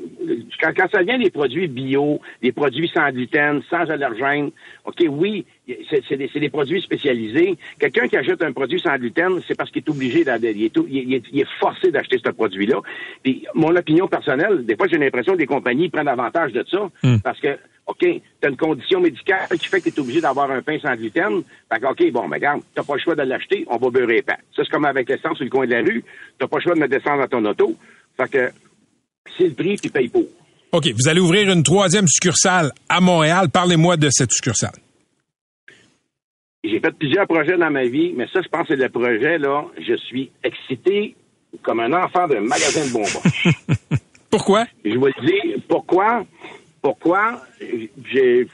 [0.61, 4.51] quand, quand, ça vient des produits bio, des produits sans gluten, sans allergènes,
[4.85, 5.45] OK, oui,
[5.89, 7.58] c'est des, des, produits spécialisés.
[7.79, 11.13] Quelqu'un qui achète un produit sans gluten, c'est parce qu'il est obligé, il est, il,
[11.13, 12.79] est, il est forcé d'acheter ce produit-là.
[13.23, 16.89] Puis, mon opinion personnelle, des fois, j'ai l'impression que des compagnies prennent avantage de ça,
[17.03, 17.19] hmm.
[17.23, 17.58] parce que
[17.89, 20.77] OK, tu as une condition médicale qui fait que tu es obligé d'avoir un pain
[20.79, 21.41] sans gluten.
[21.73, 24.21] Fait que, OK, bon, mais regarde, t'as pas le choix de l'acheter, on va beurrer
[24.21, 24.38] pas.
[24.55, 26.03] Ça, c'est comme avec l'essence sur le coin de la rue.
[26.38, 27.75] T'as pas le choix de mettre descendre dans ton auto.
[28.15, 28.51] Fait que,
[29.38, 30.25] c'est le prix, tu payes pour.
[30.71, 33.49] OK, vous allez ouvrir une troisième succursale à Montréal.
[33.49, 34.73] Parlez-moi de cette succursale.
[36.63, 39.38] J'ai fait plusieurs projets dans ma vie, mais ça, je pense que c'est le projet,
[39.38, 41.15] là, je suis excité
[41.63, 43.98] comme un enfant d'un magasin de bonbons.
[44.30, 44.65] pourquoi?
[44.84, 46.26] Je vous le dis, pourquoi?
[46.82, 47.41] Pourquoi?
[48.12, 48.48] J'ai,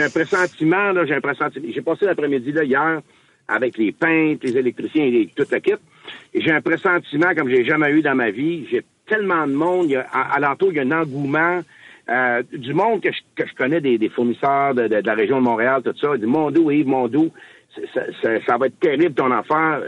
[0.00, 1.66] un pressentiment, là, j'ai un pressentiment.
[1.74, 3.00] J'ai passé l'après-midi, là, hier,
[3.48, 5.74] avec les peintres, les électriciens et toute la kit.
[6.34, 8.66] J'ai un pressentiment comme j'ai jamais eu dans ma vie.
[8.70, 9.86] J'ai tellement de monde.
[9.86, 11.60] Il y a, à, l'entour, il y a un engouement.
[12.08, 15.38] Euh, du monde que je, que je connais, des, des fournisseurs de, de, la région
[15.38, 17.32] de Montréal, tout ça, du Mondou, Yves Mondou,
[17.74, 19.82] ça, ça, ça, va être terrible ton affaire.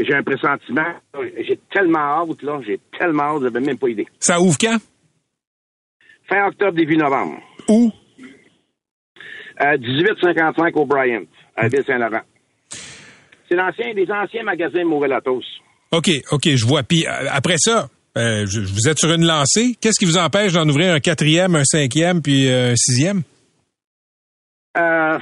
[0.00, 0.94] J'ai un pressentiment.
[1.36, 2.60] J'ai tellement hâte, là.
[2.64, 4.06] J'ai tellement hâte, n'avez même pas idée.
[4.20, 4.78] Ça ouvre quand?
[6.28, 7.40] Fin octobre, début novembre.
[7.68, 7.90] Où?
[9.60, 11.24] Euh, 1855 O'Brien,
[11.56, 12.22] à Ville-Saint-Laurent.
[13.48, 15.42] C'est l'ancien, des anciens magasins Mourelatos.
[15.92, 16.82] OK, OK, je vois.
[16.82, 19.76] Puis euh, après ça, euh, vous êtes sur une lancée.
[19.80, 23.22] Qu'est-ce qui vous empêche d'en ouvrir un quatrième, un cinquième, puis euh, un sixième?
[24.76, 25.18] Euh,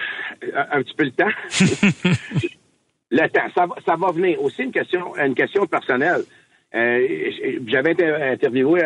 [0.71, 1.31] un petit peu le temps.
[3.11, 4.43] le temps, ça va, ça va venir.
[4.43, 6.23] Aussi une question, une question personnelle.
[6.75, 8.81] J'avais été interviewé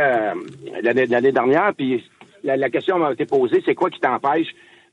[0.82, 2.04] l'année dernière, puis
[2.42, 4.48] la, question m'a été posée, c'est quoi qui t'empêche?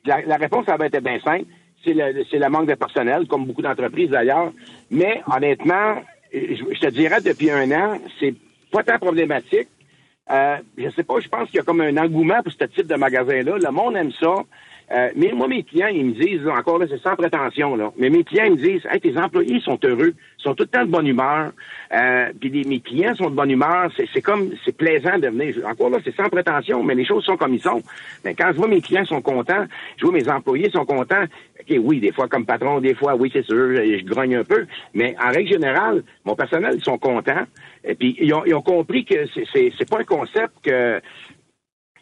[0.05, 1.45] La, la, réponse avait été bien simple.
[1.83, 4.51] C'est le, le, manque de personnel, comme beaucoup d'entreprises d'ailleurs.
[4.91, 5.95] Mais honnêtement,
[6.31, 8.33] je, je, te dirais depuis un an, c'est
[8.73, 9.69] pas tant problématique.
[10.31, 12.87] Euh, je sais pas, je pense qu'il y a comme un engouement pour ce type
[12.87, 13.57] de magasin-là.
[13.57, 14.35] Le monde aime ça.
[14.93, 18.11] Euh, mais moi, mes clients, ils me disent, encore là, c'est sans prétention, là, mais
[18.11, 20.85] mes clients, ils me disent, hey, tes employés sont heureux, ils sont tout le temps
[20.85, 21.51] de bonne humeur,
[21.93, 25.55] euh, puis mes clients sont de bonne humeur, c'est comme, c'est plaisant de venir.
[25.65, 27.81] Encore là, c'est sans prétention, mais les choses sont comme ils sont.
[28.23, 29.65] Mais quand je vois mes clients sont contents,
[29.97, 31.23] je vois mes employés sont contents,
[31.59, 34.67] OK, oui, des fois comme patron, des fois, oui, c'est sûr, je grogne un peu,
[34.93, 37.45] mais en règle générale, mon personnel, ils sont contents,
[37.83, 41.01] et puis ils ont, ils ont compris que c'est pas un concept que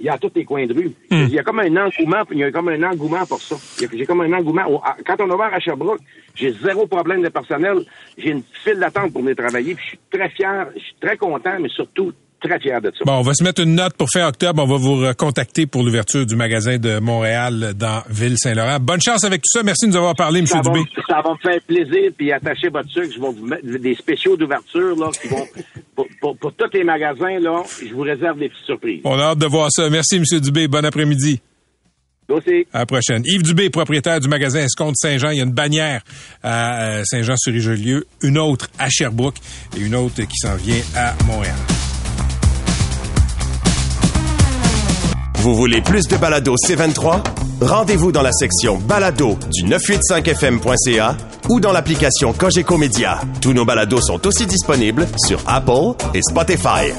[0.02, 0.92] il y a tous les coins de rue.
[1.12, 1.26] Hmm.
[1.28, 3.56] Il y a comme un engouement, il y a comme un engouement pour ça.
[3.80, 4.82] J'ai comme un engouement.
[5.06, 6.00] Quand on a ouvert à Sherbrooke,
[6.34, 7.86] j'ai zéro problème de personnel.
[8.18, 9.76] J'ai une file d'attente pour venir travailler.
[9.76, 13.06] Puis je suis très fier, je suis très content, mais surtout très fier de ça.
[13.06, 14.62] Bon, on va se mettre une note pour fin octobre.
[14.64, 18.80] On va vous recontacter pour l'ouverture du magasin de Montréal dans Ville-Saint-Laurent.
[18.80, 19.64] Bonne chance avec tout ça.
[19.64, 20.46] Merci de nous avoir parlé, M.
[20.46, 20.82] Dubé.
[21.08, 22.12] ça va me faire plaisir.
[22.18, 23.14] Puis attachez votre sucre.
[23.16, 25.48] Je vais vous mettre des spéciaux d'ouverture là qui vont
[26.20, 27.40] pour, pour, tous les magasins.
[27.40, 29.02] Là, je vous réserve des petites surprises.
[29.04, 29.90] On a hâte de voir ça.
[29.90, 30.40] Merci, M.
[30.40, 30.68] Dubé.
[30.68, 31.42] Bon après-midi.
[32.30, 32.66] Aussi.
[32.72, 33.24] À la prochaine.
[33.26, 35.32] Yves Dubé, propriétaire du magasin Escompte Saint-Jean.
[35.32, 36.02] Il y a une bannière
[36.42, 39.36] à euh, Saint-Jean-sur-Richelieu, une autre à Sherbrooke
[39.78, 41.58] et une autre qui s'en vient à Montréal.
[45.42, 47.24] Vous voulez plus de balado C23?
[47.62, 51.18] Rendez-vous dans la section balado du 985fm.ca
[51.50, 53.20] ou dans l'application Cogeco Média.
[53.42, 56.94] Tous nos balados sont aussi disponibles sur Apple et Spotify.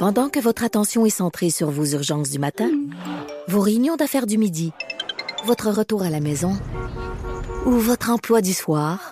[0.00, 2.68] Pendant que votre attention est centrée sur vos urgences du matin,
[3.46, 4.72] vos réunions d'affaires du midi,
[5.46, 6.58] votre retour à la maison
[7.66, 9.11] ou votre emploi du soir,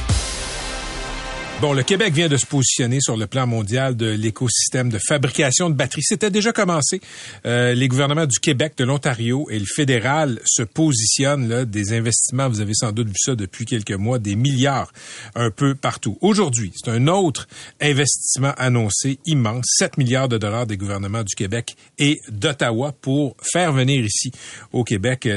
[1.61, 5.69] Bon, le Québec vient de se positionner sur le plan mondial de l'écosystème de fabrication
[5.69, 6.01] de batteries.
[6.01, 7.01] C'était déjà commencé.
[7.45, 12.49] Euh, les gouvernements du Québec, de l'Ontario et le fédéral se positionnent là, des investissements.
[12.49, 14.91] Vous avez sans doute vu ça depuis quelques mois, des milliards
[15.35, 16.17] un peu partout.
[16.21, 17.47] Aujourd'hui, c'est un autre
[17.79, 23.71] investissement annoncé immense, 7 milliards de dollars des gouvernements du Québec et d'Ottawa pour faire
[23.71, 24.31] venir ici
[24.73, 25.29] au Québec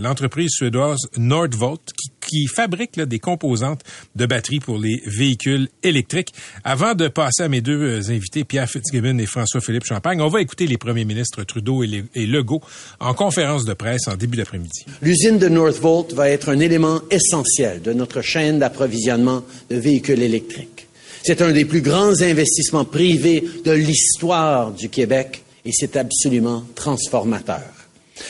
[0.00, 3.80] l'entreprise suédoise Nordvolt qui qui fabrique des composantes
[4.14, 6.34] de batteries pour les véhicules électriques.
[6.64, 10.40] Avant de passer à mes deux euh, invités, Pierre Fitzgibbon et François-Philippe Champagne, on va
[10.40, 12.60] écouter les premiers ministres Trudeau et, Legault
[13.00, 14.84] en conférence de presse en début d'après-midi.
[15.00, 20.86] L'usine de Northvolt va être un élément essentiel de notre chaîne d'approvisionnement de véhicules électriques.
[21.22, 27.75] C'est un des plus grands investissements privés de l'histoire du Québec et c'est absolument transformateur.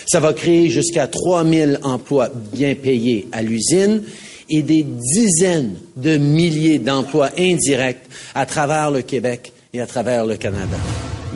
[0.06, 4.02] Ça va créer jusqu'à 3000 emplois bien payés à l'usine
[4.48, 8.02] et des dizaines de milliers d'emplois indirects
[8.34, 10.76] à travers le Québec et à travers le Canada.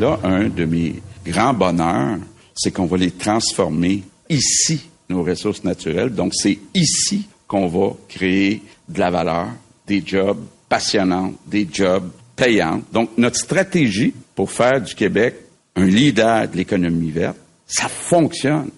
[0.01, 0.95] Là, un de mes
[1.27, 2.19] grands bonheurs,
[2.55, 6.11] c'est qu'on va les transformer ici, nos ressources naturelles.
[6.11, 9.49] Donc, c'est ici qu'on va créer de la valeur,
[9.87, 12.81] des jobs passionnants, des jobs payants.
[12.93, 15.35] Donc, notre stratégie pour faire du Québec
[15.77, 17.37] un leader de l'économie verte,
[17.71, 18.71] ça fonctionne.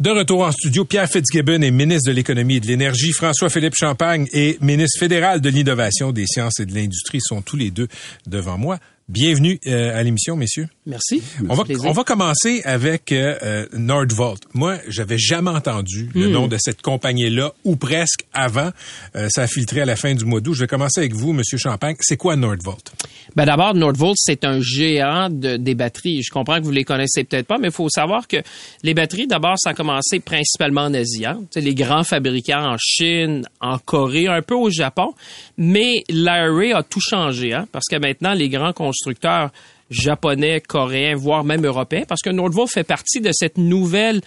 [0.00, 3.12] De retour en studio, Pierre Fitzgibbon est ministre de l'Économie et de l'Énergie.
[3.12, 7.20] François-Philippe Champagne est ministre fédéral de l'Innovation, des Sciences et de l'Industrie.
[7.20, 7.86] sont tous les deux
[8.26, 8.78] devant moi.
[9.08, 10.68] Bienvenue euh, à l'émission, messieurs.
[10.86, 11.22] Merci.
[11.48, 14.40] On va, on va commencer avec euh, euh, Nordvolt.
[14.54, 16.32] Moi, j'avais jamais entendu le hmm.
[16.32, 18.70] nom de cette compagnie-là, ou presque avant.
[19.28, 20.54] ça a filtré à la fin du mois d'août.
[20.54, 21.96] Je vais commencer avec vous, Monsieur Champagne.
[22.00, 22.92] C'est quoi Nordvolt?
[23.34, 26.22] Ben d'abord, Nordvolt, c'est un géant de, des batteries.
[26.22, 28.36] Je comprends que vous les connaissez peut-être pas, mais il faut savoir que
[28.82, 31.26] les batteries, d'abord, ça a commencé principalement en Asie.
[31.26, 31.40] Hein?
[31.56, 35.14] Les grands fabricants en Chine, en Corée, un peu au Japon.
[35.56, 37.66] Mais l'IRA a tout changé, hein?
[37.72, 39.50] parce que maintenant, les grands constructeurs
[39.92, 44.20] japonais, coréens, voire même européens, parce que Nordvolt fait partie de cette nouvelle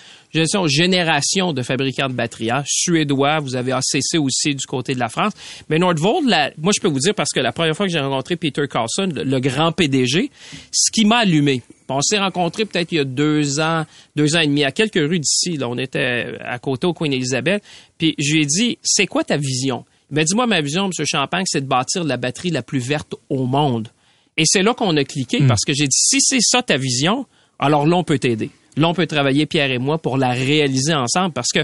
[0.67, 2.51] génération de fabricants de batteries.
[2.51, 2.63] Hein.
[2.67, 5.33] Suédois, vous avez ACC aussi du côté de la France.
[5.69, 6.25] Mais Nordvolt,
[6.57, 9.09] moi je peux vous dire, parce que la première fois que j'ai rencontré Peter Carlson,
[9.15, 10.29] le, grand PDG,
[10.71, 14.41] ce qui m'a allumé, on s'est rencontré peut-être il y a deux ans, deux ans
[14.41, 15.57] et demi, à quelques rues d'ici.
[15.63, 17.63] on était à côté au Queen Elizabeth.
[17.97, 19.85] Puis je lui ai dit, c'est quoi ta vision?
[20.11, 21.05] Ben, dis-moi ma vision, M.
[21.05, 23.89] Champagne, c'est de bâtir la batterie la plus verte au monde.
[24.37, 25.47] Et c'est là qu'on a cliqué hmm.
[25.47, 27.25] parce que j'ai dit, si c'est ça ta vision,
[27.59, 28.49] alors là, on peut t'aider.
[28.77, 31.59] Là, on peut travailler, Pierre et moi, pour la réaliser ensemble parce que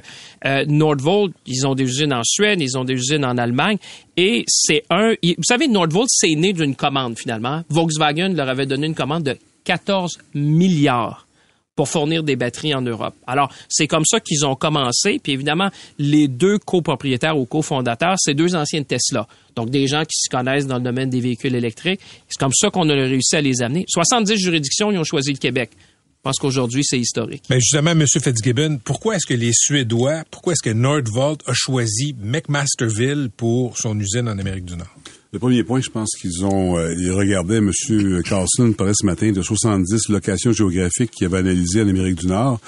[0.45, 3.77] euh, Nordvolt, ils ont des usines en Suède, ils ont des usines en Allemagne
[4.15, 5.13] et c'est un...
[5.21, 7.63] Vous savez, Nordvolt, c'est né d'une commande finalement.
[7.69, 11.27] Volkswagen leur avait donné une commande de 14 milliards
[11.81, 13.15] pour fournir des batteries en Europe.
[13.25, 15.17] Alors, c'est comme ça qu'ils ont commencé.
[15.17, 19.27] Puis évidemment, les deux copropriétaires ou cofondateurs, c'est deux anciens Tesla.
[19.55, 21.99] Donc, des gens qui se connaissent dans le domaine des véhicules électriques.
[22.27, 23.85] C'est comme ça qu'on a réussi à les amener.
[23.87, 25.71] 70 juridictions, ils ont choisi le Québec.
[25.75, 27.45] Je pense qu'aujourd'hui, c'est historique.
[27.49, 28.05] Mais justement, M.
[28.05, 33.99] Fitzgibbon, pourquoi est-ce que les Suédois, pourquoi est-ce que Nordvolt a choisi McMasterville pour son
[33.99, 34.95] usine en Amérique du Nord?
[35.33, 37.71] Le premier point, je pense qu'ils ont, euh, ils M.
[38.21, 42.59] Carlson parlait ce matin de 70 locations géographiques qu'il avait analysées en Amérique du Nord.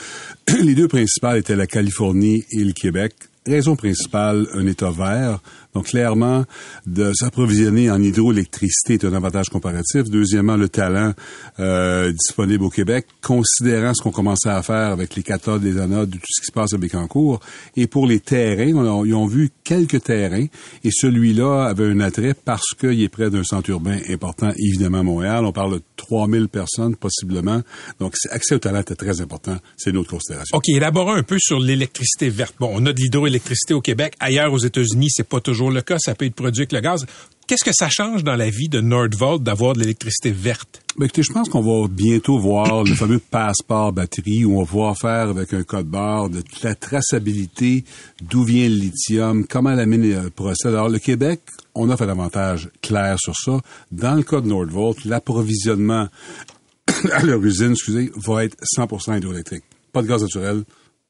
[0.61, 3.15] Les deux principales étaient la Californie et le Québec.
[3.45, 5.41] Raison principale, un État vert,
[5.73, 6.45] donc, clairement,
[6.85, 10.03] de s'approvisionner en hydroélectricité est un avantage comparatif.
[10.03, 11.13] Deuxièmement, le talent
[11.59, 16.11] euh, disponible au Québec, considérant ce qu'on commençait à faire avec les cathodes, les anodes,
[16.11, 17.39] tout ce qui se passe à Bécancourt.
[17.75, 18.67] Et pour les terrains,
[19.05, 20.45] ils ont vu quelques terrains,
[20.83, 25.03] et celui-là avait un attrait parce qu'il est près d'un centre urbain important, évidemment, à
[25.03, 25.45] Montréal.
[25.45, 27.61] On parle de 3000 personnes, possiblement.
[27.99, 29.57] Donc, accès au talent était très important.
[29.77, 30.55] C'est une autre considération.
[30.55, 32.55] OK, élaborons un peu sur l'électricité verte.
[32.59, 34.13] Bon, on a de l'hydroélectricité au Québec.
[34.19, 37.05] Ailleurs, aux États-Unis, c'est pas toujours le cas, ça peut être produit avec le gaz.
[37.45, 40.81] Qu'est-ce que ça change dans la vie de Nordvolt d'avoir de l'électricité verte?
[40.97, 44.65] Ben écoutez, je pense qu'on va bientôt voir le fameux passeport batterie où on va
[44.65, 47.83] pouvoir faire avec un code barre de la traçabilité,
[48.21, 50.73] d'où vient le lithium, comment la mine procède.
[50.73, 51.41] Alors, le Québec,
[51.75, 53.59] on offre un avantage clair sur ça.
[53.91, 56.07] Dans le cas de Nordvolt, l'approvisionnement
[57.11, 59.63] à leur usine, excusez, va être 100% hydroélectrique.
[59.91, 60.63] Pas de gaz naturel,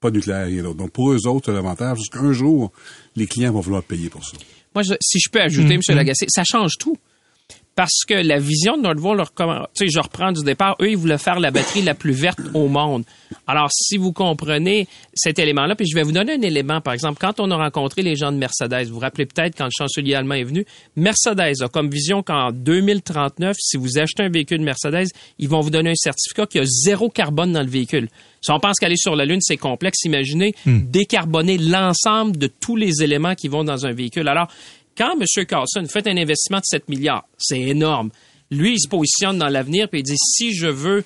[0.03, 0.77] pas de nucléaire, rien d'autre.
[0.77, 2.71] Donc, pour eux autres, c'est l'avantage, parce qu'un jour,
[3.15, 4.37] les clients vont vouloir payer pour ça.
[4.75, 5.79] Moi, si je peux ajouter, M.
[5.79, 5.95] Mm-hmm.
[5.95, 6.97] Lagacé, ça change tout.
[7.75, 10.97] Parce que la vision de Nordvolt, leur, tu sais, je reprends du départ, eux, ils
[10.97, 13.03] voulaient faire la batterie la plus verte au monde.
[13.47, 17.17] Alors, si vous comprenez cet élément-là, puis je vais vous donner un élément, par exemple,
[17.19, 20.13] quand on a rencontré les gens de Mercedes, vous vous rappelez peut-être quand le chancelier
[20.13, 25.07] allemand est venu, Mercedes a comme vision qu'en 2039, si vous achetez un véhicule Mercedes,
[25.39, 28.09] ils vont vous donner un certificat qui a zéro carbone dans le véhicule.
[28.41, 33.01] Si on pense qu'aller sur la Lune, c'est complexe, imaginez décarboner l'ensemble de tous les
[33.01, 34.27] éléments qui vont dans un véhicule.
[34.27, 34.47] Alors,
[34.97, 35.45] quand M.
[35.45, 38.11] Carlson fait un investissement de 7 milliards, c'est énorme.
[38.51, 41.03] Lui, il se positionne dans l'avenir et il dit si je veux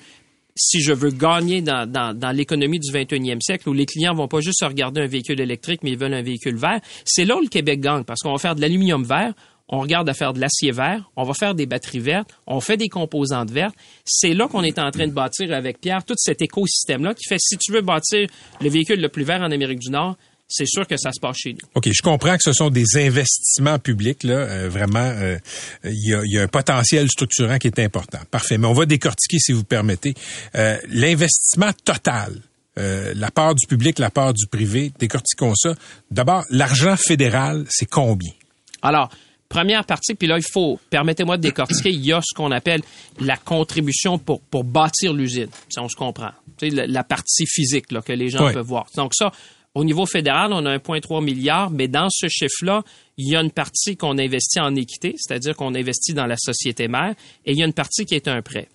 [0.60, 4.40] si je veux gagner dans, dans, l'économie du 21e siècle où les clients vont pas
[4.40, 7.46] juste regarder un véhicule électrique mais ils veulent un véhicule vert, c'est là où le
[7.46, 9.34] Québec gagne parce qu'on va faire de l'aluminium vert,
[9.68, 12.76] on regarde à faire de l'acier vert, on va faire des batteries vertes, on fait
[12.76, 13.74] des composantes vertes.
[14.04, 17.38] C'est là qu'on est en train de bâtir avec Pierre tout cet écosystème-là qui fait
[17.38, 18.26] si tu veux bâtir
[18.60, 20.16] le véhicule le plus vert en Amérique du Nord,
[20.48, 21.68] c'est sûr que ça se passe chez nous.
[21.74, 24.34] OK, je comprends que ce sont des investissements publics, là.
[24.34, 25.38] Euh, vraiment, euh,
[25.84, 28.18] il y, a, y, a, un potentiel structurant qui est important.
[28.30, 28.56] Parfait.
[28.56, 30.14] Mais on va décortiquer, si vous permettez.
[30.54, 32.40] Euh, L'investissement total,
[32.78, 35.74] euh, la part du public, la part du privé, décortiquons ça.
[36.10, 38.32] D'abord, l'argent fédéral, c'est combien?
[38.80, 39.10] Alors,
[39.50, 42.80] première partie, puis là, il faut, permettez-moi de décortiquer, il y a ce qu'on appelle
[43.20, 46.30] la contribution pour, pour bâtir l'usine, si on se comprend.
[46.56, 48.86] Tu sais, la, la partie physique là, que les gens peuvent voir.
[48.94, 49.30] Donc ça,
[49.74, 52.82] au niveau fédéral, on a 1,3 milliard, mais dans ce chiffre-là,
[53.16, 56.88] il y a une partie qu'on investit en équité, c'est-à-dire qu'on investit dans la société
[56.88, 58.68] mère, et il y a une partie qui est un prêt.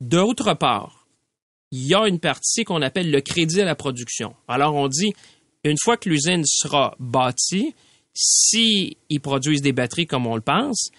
[0.00, 1.06] D'autre part,
[1.70, 4.34] il y a une partie qu'on appelle le crédit à la production.
[4.48, 5.12] Alors, on dit,
[5.64, 7.74] une fois que l'usine sera bâtie,
[8.12, 10.90] si ils produisent des batteries comme on le pense,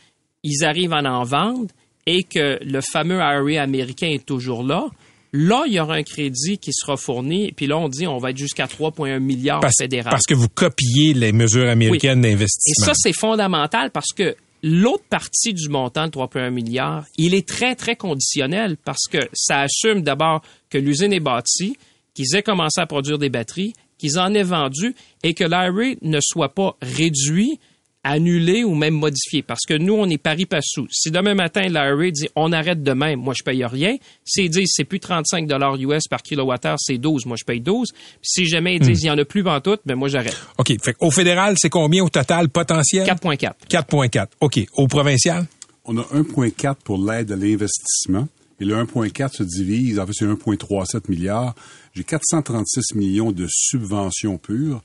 [0.43, 1.67] ils arrivent à en vendre
[2.05, 4.87] et que le fameux IRA américain est toujours là,
[5.35, 7.51] là, il y aura un crédit qui sera fourni.
[7.51, 10.11] Puis là, on dit on va être jusqu'à 3,1 milliards Parce, fédéral.
[10.11, 12.85] parce que vous copiez les mesures américaines Et d'investissement.
[12.85, 17.75] ça, c'est fondamental parce que l'autre partie du montant de 3,1 milliards, il est très,
[17.75, 21.77] très conditionnel parce que ça assume d'abord que l'usine est bâtie,
[22.13, 26.19] qu'ils aient commencé à produire des batteries, qu'ils en aient vendu et que l'IRA ne
[26.21, 27.59] soit pas réduit,
[28.05, 29.41] annulé ou même modifié.
[29.41, 30.87] Parce que nous, on est pari passou.
[30.91, 33.97] Si demain matin, l'IRA dit on arrête demain, moi, je paye rien.
[34.23, 37.91] S'ils disent c'est plus 35 US par kilowattheure, c'est 12, moi, je paye 12.
[37.91, 40.39] Puis si jamais ils disent il y en a plus en tout, ben moi, j'arrête.
[40.57, 40.73] OK.
[40.81, 43.07] Fait au fédéral, c'est combien au total potentiel?
[43.07, 43.53] 4,4.
[43.69, 44.27] 4,4.
[44.39, 44.59] OK.
[44.73, 45.45] Au provincial?
[45.83, 48.27] On a 1,4 pour l'aide à l'investissement.
[48.59, 51.55] Et le 1,4 se divise, en fait, c'est 1,37 milliards.
[51.93, 54.81] J'ai 436 millions de subventions pures,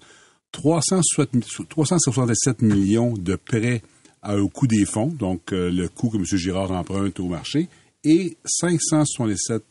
[0.53, 3.83] 367 millions de prêts
[4.29, 6.25] au coût des fonds, donc euh, le coût que M.
[6.25, 7.69] Girard emprunte au marché,
[8.05, 9.63] et 567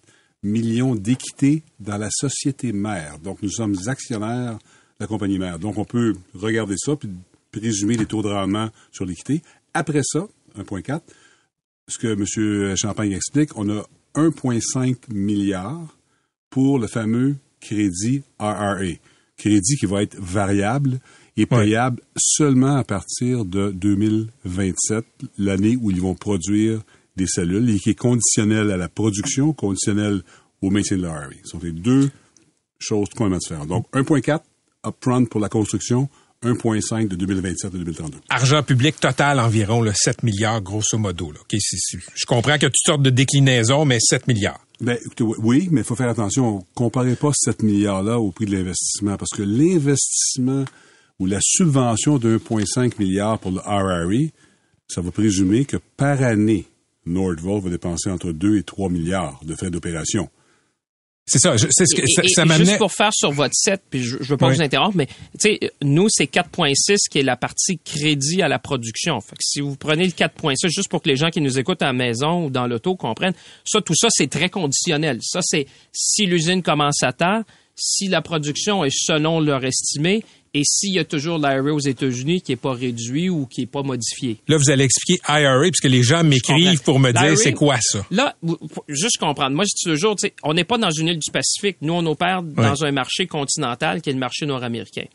[0.44, 3.20] millions d'équité dans la société mère.
[3.20, 4.60] Donc, nous sommes actionnaires de
[5.00, 5.60] la compagnie mère.
[5.60, 7.10] Donc, on peut regarder ça puis
[7.52, 9.42] présumer les taux de rendement sur l'équité.
[9.74, 11.02] Après ça, 1,4,
[11.88, 12.76] ce que M.
[12.76, 13.84] Champagne explique, on a
[14.16, 15.96] 1,5 milliard
[16.50, 18.96] pour le fameux crédit RRA.
[19.40, 21.00] Crédit qui va être variable
[21.38, 25.06] et payable seulement à partir de 2027,
[25.38, 26.82] l'année où ils vont produire
[27.16, 30.22] des cellules et qui est conditionnel à la production, conditionnel
[30.62, 31.30] au maintien de l'RRA.
[31.44, 32.12] Ce sont les deux
[32.78, 33.68] choses complètement différentes.
[33.68, 34.42] Donc, 1,4
[34.86, 36.10] upfront pour la construction,
[36.44, 38.18] 1,5 de 2027 à 2032.
[38.30, 41.32] Argent public total environ le 7 milliards, grosso modo.
[41.32, 41.40] Là.
[41.52, 44.60] Je comprends qu'il y a toutes sortes de déclinaisons, mais 7 milliards.
[44.82, 46.66] Ben, écoutez, oui, mais il faut faire attention.
[46.74, 50.64] Comparez pas 7 milliards-là au prix de l'investissement, parce que l'investissement
[51.20, 54.30] ou la subvention de 1,5 milliard pour le RRE,
[54.88, 56.66] ça va présumer que par année,
[57.06, 60.30] Nordvolt va dépenser entre 2 et 3 milliards de frais d'opération.
[61.30, 62.58] C'est ça, c'est ce que Et- ça, ça.
[62.58, 64.56] Juste pour faire sur votre set, puis je, je veux pas Oui.
[64.56, 68.58] vous interrompre, mais tu sais, nous, c'est 4.6 qui est la partie crédit à la
[68.58, 69.22] production.
[69.22, 71.82] Fait que si vous prenez le 4.6, juste pour que les gens qui nous écoutent
[71.84, 75.20] à la maison ou dans l'auto comprennent, ça, tout ça, c'est très conditionnel.
[75.22, 77.44] Ça, c'est si l'usine commence à temps,
[77.76, 82.42] si la production est selon leur estimé, et s'il y a toujours l'IRA aux États-Unis
[82.42, 84.38] qui est pas réduit ou qui est pas modifié?
[84.48, 88.06] Là, vous allez expliquer IRA, puisque les gens m'écrivent pour me dire c'est quoi ça.
[88.12, 88.36] Là,
[88.88, 89.56] juste comprendre.
[89.56, 91.78] Moi, je dis toujours, on n'est pas dans une île du Pacifique.
[91.82, 95.06] Nous, on opère dans un marché continental qui est le marché nord-américain.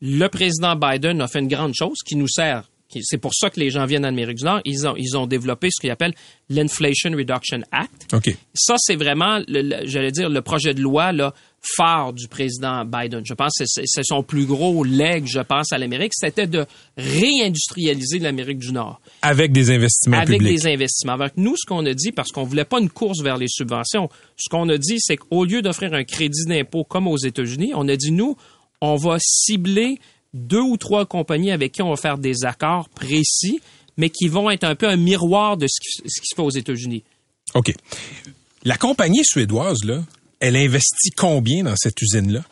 [0.00, 2.64] Le président Biden a fait une grande chose qui nous sert.
[3.02, 4.60] C'est pour ça que les gens viennent d'Amérique du Nord.
[4.64, 6.14] Ils ont, ils ont développé ce qu'ils appellent
[6.48, 8.12] l'Inflation Reduction Act.
[8.12, 8.36] OK.
[8.54, 11.34] Ça, c'est vraiment, j'allais dire, le projet de loi là,
[11.76, 13.22] phare du président Biden.
[13.24, 16.12] Je pense que c'est son plus gros leg, je pense, à l'Amérique.
[16.14, 20.56] C'était de réindustrialiser l'Amérique du Nord Avec des investissements avec publics.
[20.56, 21.14] des investissements.
[21.14, 24.08] Avec nous, ce qu'on a dit, parce qu'on voulait pas une course vers les subventions,
[24.36, 27.88] ce qu'on a dit, c'est qu'au lieu d'offrir un crédit d'impôt comme aux États-Unis, on
[27.88, 28.36] a dit, nous,
[28.80, 29.98] on va cibler
[30.32, 33.60] deux ou trois compagnies avec qui on va faire des accords précis
[33.96, 36.42] mais qui vont être un peu un miroir de ce qui, ce qui se fait
[36.42, 37.04] aux États-Unis.
[37.54, 37.72] OK.
[38.64, 40.02] La compagnie suédoise, là,
[40.44, 42.44] elle investit combien dans cette usine-là?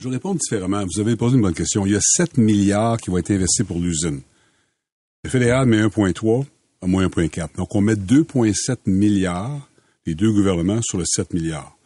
[0.00, 0.84] Je vais répondre différemment.
[0.84, 1.86] Vous avez posé une bonne question.
[1.86, 4.20] Il y a 7 milliards qui vont être investis pour l'usine.
[5.22, 6.44] Le fédéral met 1,3
[6.82, 7.54] à moins 1,4.
[7.56, 9.70] Donc, on met 2,7 milliards,
[10.06, 11.78] les deux gouvernements, sur le 7 milliards.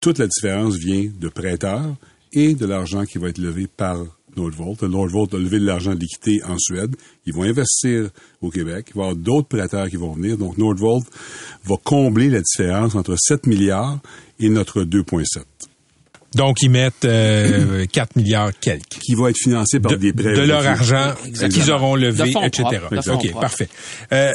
[0.00, 1.96] Toute la différence vient de prêteurs
[2.32, 3.98] et de l'argent qui va être levé par
[4.38, 4.82] Nordvolt.
[4.82, 6.96] Nordvolt a levé de l'argent liquidé en Suède.
[7.26, 8.08] Ils vont investir
[8.40, 8.86] au Québec.
[8.88, 10.38] Il va y avoir d'autres prêteurs qui vont venir.
[10.38, 11.06] Donc, Nordvolt
[11.64, 14.00] va combler la différence entre 7 milliards
[14.40, 15.42] et notre 2,7.
[16.34, 18.98] Donc, ils mettent euh, 4 milliards quelques.
[19.00, 20.34] Qui va être financé par de, des prêts.
[20.34, 22.64] De leur argent qu'ils auront levé, fonds etc.
[23.04, 23.68] fonds OK, parfait.
[24.12, 24.32] Euh,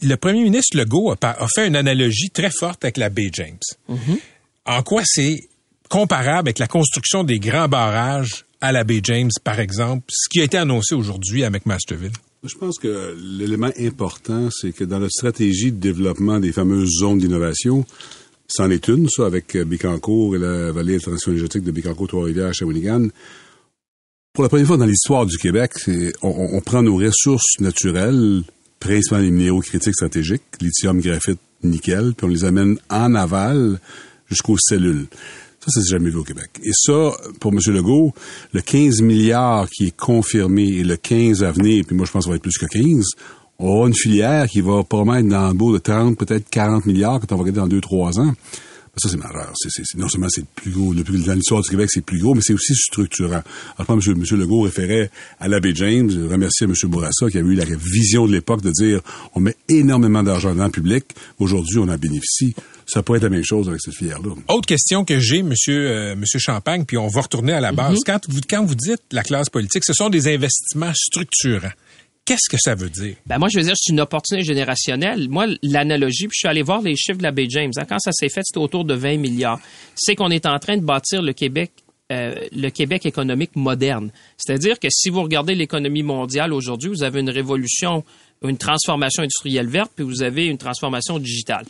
[0.00, 3.58] le premier ministre Legault a fait une analogie très forte avec la baie James.
[3.90, 4.18] Mm-hmm.
[4.64, 5.40] En quoi c'est
[5.90, 10.40] comparable avec la construction des grands barrages à la baie James, par exemple, ce qui
[10.40, 12.12] a été annoncé aujourd'hui à McMasterville?
[12.44, 17.18] Je pense que l'élément important, c'est que dans la stratégie de développement des fameuses zones
[17.18, 17.84] d'innovation,
[18.54, 22.52] c'en est une, ça, avec euh, Bécancour et la vallée de énergétique de Bécancour, Trois-Rivières,
[22.52, 23.08] Shawinigan.
[24.34, 25.72] Pour la première fois dans l'histoire du Québec,
[26.22, 28.42] on prend nos ressources naturelles,
[28.80, 33.78] principalement les minéraux critiques stratégiques, lithium, graphite, nickel, puis on les amène en aval
[34.28, 35.06] jusqu'aux cellules.
[35.60, 36.50] Ça, ça s'est jamais vu au Québec.
[36.64, 37.58] Et ça, pour M.
[37.68, 38.12] Legault,
[38.52, 42.24] le 15 milliards qui est confirmé et le 15 à venir, puis moi je pense
[42.24, 43.04] que ça va être plus que 15,
[43.62, 46.84] on aura une filière qui va probablement être dans le beau de 30, peut-être 40
[46.86, 48.34] milliards quand on va regarder dans 2-3 ans.
[48.98, 49.50] Ça, c'est majeur.
[49.54, 51.88] C'est, c'est- c'est- non seulement c'est le plus gros, le plus, dans l'histoire du Québec,
[51.90, 53.40] c'est le plus gros, mais c'est aussi structurant.
[53.78, 54.14] Alors, M.
[54.18, 55.10] Monsieur Legault référait
[55.40, 56.74] à l'abbé James, je remerciais M.
[56.90, 59.00] Bourassa qui avait eu la vision de l'époque de dire
[59.34, 61.04] on met énormément d'argent dans le public,
[61.38, 62.54] aujourd'hui on en bénéficie.
[62.84, 64.34] Ça pourrait être la même chose avec cette filière-là.
[64.48, 68.00] Autre question que j'ai, Monsieur, euh, Monsieur Champagne, puis on va retourner à la base.
[68.04, 71.72] quand, vous, quand vous dites la classe politique, ce sont des investissements structurants.
[72.24, 73.16] Qu'est-ce que ça veut dire?
[73.26, 75.28] Ben moi, je veux dire, c'est une opportunité générationnelle.
[75.28, 77.72] Moi, l'analogie, puis je suis allé voir les chiffres de la Bay James.
[77.76, 77.84] hein.
[77.88, 79.58] quand ça s'est fait, c'était autour de 20 milliards.
[79.96, 81.72] C'est qu'on est en train de bâtir le Québec,
[82.12, 84.10] euh, le Québec économique moderne.
[84.36, 88.04] C'est-à-dire que si vous regardez l'économie mondiale aujourd'hui, vous avez une révolution,
[88.44, 91.64] une transformation industrielle verte, puis vous avez une transformation digitale.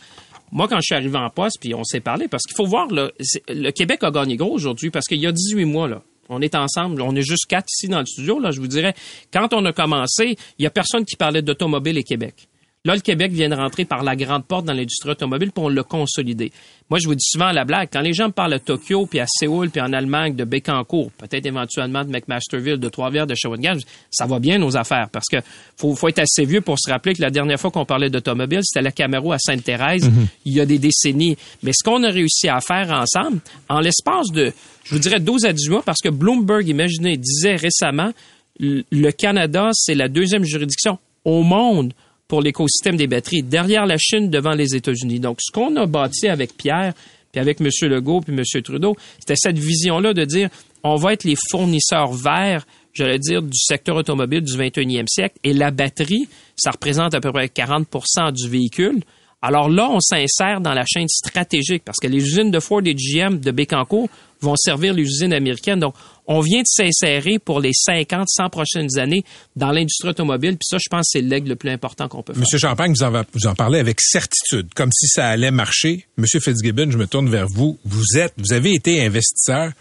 [0.51, 2.85] Moi, quand je suis arrivé en poste, puis on s'est parlé, parce qu'il faut voir,
[2.89, 3.09] là,
[3.49, 6.03] le Québec a gagné gros aujourd'hui, parce qu'il y a 18 mois, là,
[6.33, 8.93] on est ensemble, on est juste quatre ici dans le studio, là, je vous dirais,
[9.31, 12.47] quand on a commencé, il y a personne qui parlait d'automobile et Québec.
[12.85, 15.69] Là, le Québec vient de rentrer par la grande porte dans l'industrie automobile, puis on
[15.69, 16.51] l'a consolidé.
[16.89, 19.05] Moi, je vous dis souvent à la blague, quand les gens me parlent de Tokyo,
[19.05, 23.35] puis à Séoul, puis en Allemagne, de Bécancourt, peut-être éventuellement de McMasterville, de Trois-Rivières, de
[23.35, 23.77] Shawinigan,
[24.11, 25.37] ça va bien nos affaires, parce que
[25.77, 28.59] faut, faut être assez vieux pour se rappeler que la dernière fois qu'on parlait d'automobile,
[28.63, 30.11] c'était la Camaro à Sainte-Thérèse,
[30.43, 31.37] il y a des décennies.
[31.63, 34.51] Mais ce qu'on a réussi à faire ensemble, en l'espace de,
[34.83, 38.11] je vous dirais 12 à 18 mois, parce que Bloomberg, imaginez, disait récemment,
[38.59, 41.93] le le Canada, c'est la deuxième juridiction au monde
[42.33, 45.19] pour l'écosystème des batteries, derrière la Chine, devant les États-Unis.
[45.19, 46.95] Donc, ce qu'on a bâti avec Pierre,
[47.31, 47.67] puis avec M.
[47.83, 48.43] Legault, puis M.
[48.63, 50.49] Trudeau, c'était cette vision-là de dire,
[50.83, 55.53] on va être les fournisseurs verts, j'allais dire, du secteur automobile du 21e siècle, et
[55.53, 57.85] la batterie, ça représente à peu près 40
[58.33, 59.03] du véhicule.
[59.43, 62.95] Alors là, on s'insère dans la chaîne stratégique parce que les usines de Ford et
[62.95, 64.09] GM de Bécancourt
[64.43, 65.79] vont servir les usines américaines.
[65.79, 65.95] Donc,
[66.27, 69.23] on vient de s'insérer pour les 50, 100 prochaines années
[69.55, 70.51] dans l'industrie automobile.
[70.51, 72.39] Puis ça, je pense, c'est l'aigle le plus important qu'on peut faire.
[72.41, 76.05] Monsieur Champagne, vous en, va- vous en parlez avec certitude, comme si ça allait marcher.
[76.17, 77.77] Monsieur Fitzgibbon, je me tourne vers vous.
[77.83, 79.71] Vous êtes, vous avez été investisseur.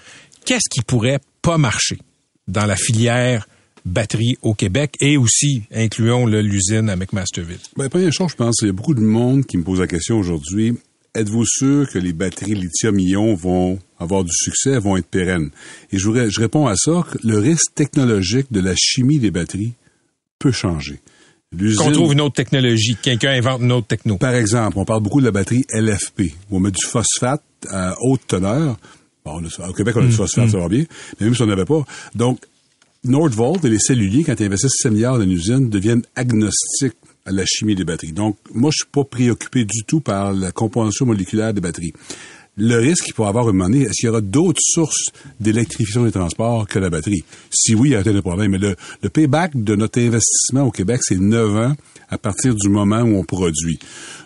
[0.44, 1.98] Qu'est-ce qui pourrait pas marcher
[2.48, 3.46] dans la filière
[3.84, 4.94] batterie au Québec?
[5.00, 7.58] Et aussi, incluons le, l'usine à McMasterville?
[7.76, 9.86] Ben, première chose, je pense, il y a beaucoup de monde qui me pose la
[9.86, 10.76] question aujourd'hui.
[11.14, 15.50] Êtes-vous sûr que les batteries lithium-ion vont avoir du succès, vont être pérennes?
[15.92, 16.08] Et je,
[16.40, 19.72] réponds à ça que le risque technologique de la chimie des batteries
[20.38, 21.00] peut changer.
[21.76, 24.16] Qu'on trouve une autre technologie, que quelqu'un invente une autre techno.
[24.16, 27.94] Par exemple, on parle beaucoup de la batterie LFP, où on met du phosphate à
[28.00, 28.78] haute teneur.
[29.24, 30.84] Bon, on a- au Québec, on a du phosphate, ça va bien,
[31.20, 31.84] mais même si on n'avait pas.
[32.14, 32.40] Donc,
[33.04, 36.96] Nordvolt et les celluliers, quand ils investissent 7 milliards dans une usine, deviennent agnostiques
[37.26, 38.12] à la chimie des batteries.
[38.12, 41.92] Donc, moi, je suis pas préoccupé du tout par la composition moléculaire des batteries.
[42.58, 45.06] Le risque qu'il pourrait avoir une monnaie, est-ce qu'il y aura d'autres sources
[45.40, 47.24] d'électrification des transports que la batterie?
[47.50, 48.50] Si oui, il y a un problème.
[48.50, 51.72] Mais le, le payback de notre investissement au Québec, c'est 9 ans
[52.10, 53.78] à partir du moment où on produit.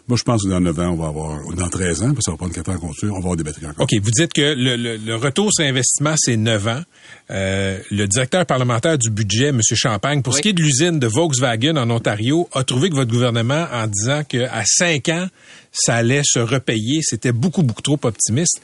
[0.08, 2.22] Moi, je pense que dans 9 ans, on va avoir, dans 13 ans, parce que
[2.24, 3.84] ça va prendre 4 ans à construire, on va avoir des batteries encore.
[3.84, 6.80] OK, vous dites que le, le- le retour sur investissement, c'est 9 ans.
[7.30, 9.60] Euh, le directeur parlementaire du budget, M.
[9.74, 13.10] Champagne, pour ce qui est de l'usine de Volkswagen en Ontario, a trouvé que votre
[13.12, 15.26] gouvernement, en disant qu'à 5 ans,
[15.76, 18.60] ça allait se repayer, c'était beaucoup, beaucoup trop optimiste.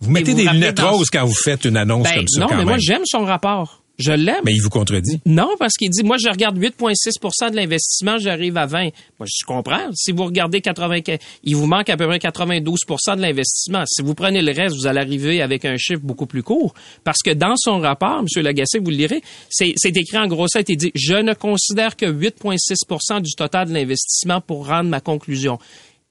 [0.00, 2.46] Vous mettez vous des lunettes roses quand vous faites une annonce Ben, comme ça, non,
[2.46, 3.82] quand mais moi, j'aime son rapport.
[3.98, 4.42] Je l'aime.
[4.44, 5.20] Mais il vous contredit.
[5.26, 8.90] Non, parce qu'il dit, moi, je regarde 8,6% de l'investissiment, j'arrive à 20.
[9.18, 9.90] Moi, je comprends.
[9.92, 11.00] Si vous regardez 80,
[11.42, 13.82] il vous manque à peu près 92% de l'investissement.
[13.88, 16.74] Si vous prenez le reste, vous allez arriver avec un chiffre beaucoup plus court.
[17.02, 18.42] Parce que dans son rapport, M.
[18.44, 19.20] Lagacé, vous le lirez,
[19.50, 23.74] c'est écrit en gros ça, il dit, je ne considère que 8,6% du total de
[23.74, 25.58] l'investissement pour rendre ma conclusion.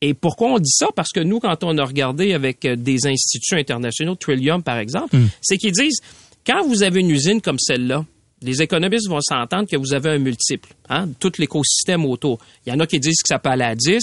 [0.01, 0.87] Et pourquoi on dit ça?
[0.95, 5.15] Parce que nous, quand on a regardé avec euh, des instituts internationaux, Trillium par exemple,
[5.15, 5.29] hmm.
[5.41, 5.99] c'est qu'ils disent,
[6.45, 8.05] quand vous avez une usine comme celle-là,
[8.41, 12.39] les économistes vont s'entendre que vous avez un multiple, hein, tout l'écosystème autour.
[12.65, 13.99] Il y en a qui disent que ça peut aller à 10.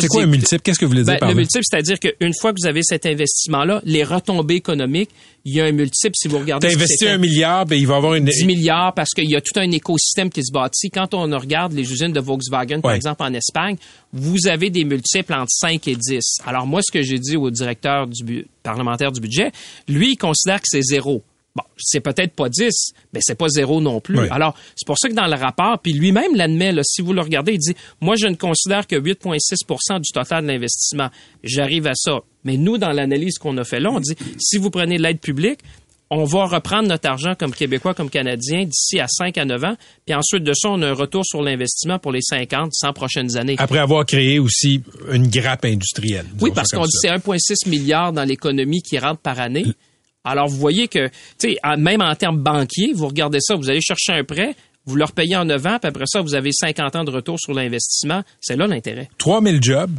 [0.00, 0.62] C'est quoi un multiple?
[0.62, 2.82] Qu'est-ce que vous voulez dire ben, par Le multiple, c'est-à-dire qu'une fois que vous avez
[2.82, 5.10] cet investissement-là, les retombées économiques,
[5.44, 6.14] il y a un multiple.
[6.16, 6.68] Si vous regardez...
[6.68, 8.24] Tu investi un milliard, ben, il va avoir une...
[8.24, 10.90] 10 milliards parce qu'il y a tout un écosystème qui se bâtit.
[10.90, 13.76] Quand on regarde les usines de Volkswagen, par exemple, en Espagne,
[14.12, 16.38] vous avez des multiples entre 5 et 10.
[16.46, 19.52] Alors moi, ce que j'ai dit au directeur du parlementaire du budget,
[19.88, 21.22] lui, il considère que c'est zéro.
[21.56, 24.28] Bon, c'est peut-être pas 10, mais c'est pas zéro non plus.
[24.30, 27.54] Alors, c'est pour ça que dans le rapport, puis lui-même l'admet, si vous le regardez,
[27.54, 31.08] il dit, moi, je ne considère que 8,6% du total de l'investissement.
[31.42, 32.18] J'arrive à ça.
[32.44, 35.60] Mais nous, dans l'analyse qu'on a fait là, on dit, si vous prenez l'aide publique,
[36.10, 39.76] on va reprendre notre argent comme Québécois, comme Canadiens d'ici à 5 à 9 ans.
[40.04, 43.36] Puis ensuite de ça, on a un retour sur l'investissement pour les 50, 100 prochaines
[43.36, 43.56] années.
[43.58, 46.26] Après avoir créé aussi une grappe industrielle.
[46.40, 49.64] Oui, parce qu'on dit c'est 1,6 milliard dans l'économie qui rentre par année.
[50.26, 51.08] Alors, vous voyez que,
[51.38, 54.54] tu sais, même en termes banquiers, vous regardez ça, vous allez chercher un prêt,
[54.84, 57.38] vous leur payez en 9 ans, puis après ça, vous avez 50 ans de retour
[57.40, 58.22] sur l'investissement.
[58.40, 59.08] C'est là l'intérêt.
[59.18, 59.90] 3000 jobs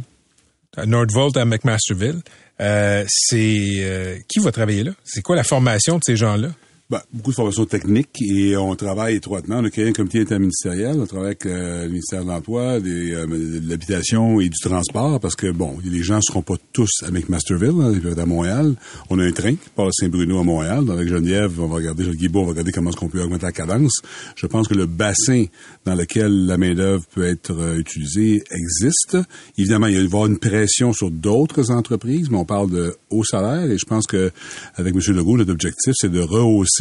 [0.76, 2.20] à Nordvolt à McMasterville.
[2.60, 4.90] Euh, c'est euh, qui va travailler là?
[5.04, 6.48] C'est quoi la formation de ces gens-là?
[6.90, 9.56] Ben, beaucoup de formations techniques et on travaille étroitement.
[9.58, 10.98] On a créé un comité interministériel.
[10.98, 15.36] On travaille avec euh, le ministère de l'Emploi, euh, de l'Habitation et du Transport parce
[15.36, 18.24] que, bon, les gens ne seront pas tous à McMasterville, hein, ils peuvent être à
[18.24, 18.74] Montréal.
[19.10, 20.90] On a un train qui part à Saint-Bruno à Montréal.
[20.90, 23.52] Avec Geneviève, on va regarder, Guibault, on va regarder comment est-ce qu'on peut augmenter la
[23.52, 24.00] cadence.
[24.34, 25.44] Je pense que le bassin
[25.84, 29.18] dans lequel la main-d'œuvre peut être euh, utilisée existe.
[29.58, 33.24] Évidemment, il va y avoir une pression sur d'autres entreprises, mais on parle de haut
[33.24, 34.30] salaire et je pense que
[34.76, 35.02] avec M.
[35.14, 36.77] Legault, notre objectif, c'est de rehausser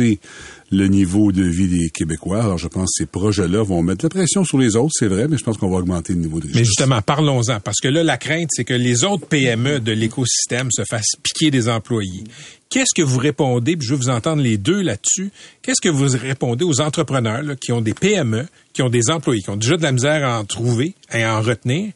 [0.72, 2.44] le niveau de vie des Québécois.
[2.44, 5.28] Alors, je pense que ces projets-là vont mettre la pression sur les autres, c'est vrai,
[5.28, 6.54] mais je pense qu'on va augmenter le niveau de vie.
[6.56, 10.70] Mais justement, parlons-en, parce que là, la crainte, c'est que les autres PME de l'écosystème
[10.72, 12.24] se fassent piquer des employés.
[12.70, 15.32] Qu'est-ce que vous répondez, puis je veux vous entendre les deux là-dessus,
[15.62, 19.50] qu'est-ce que vous répondez aux entrepreneurs qui ont des PME, qui ont des employés, qui
[19.50, 21.94] ont déjà de la misère à en trouver et à en retenir?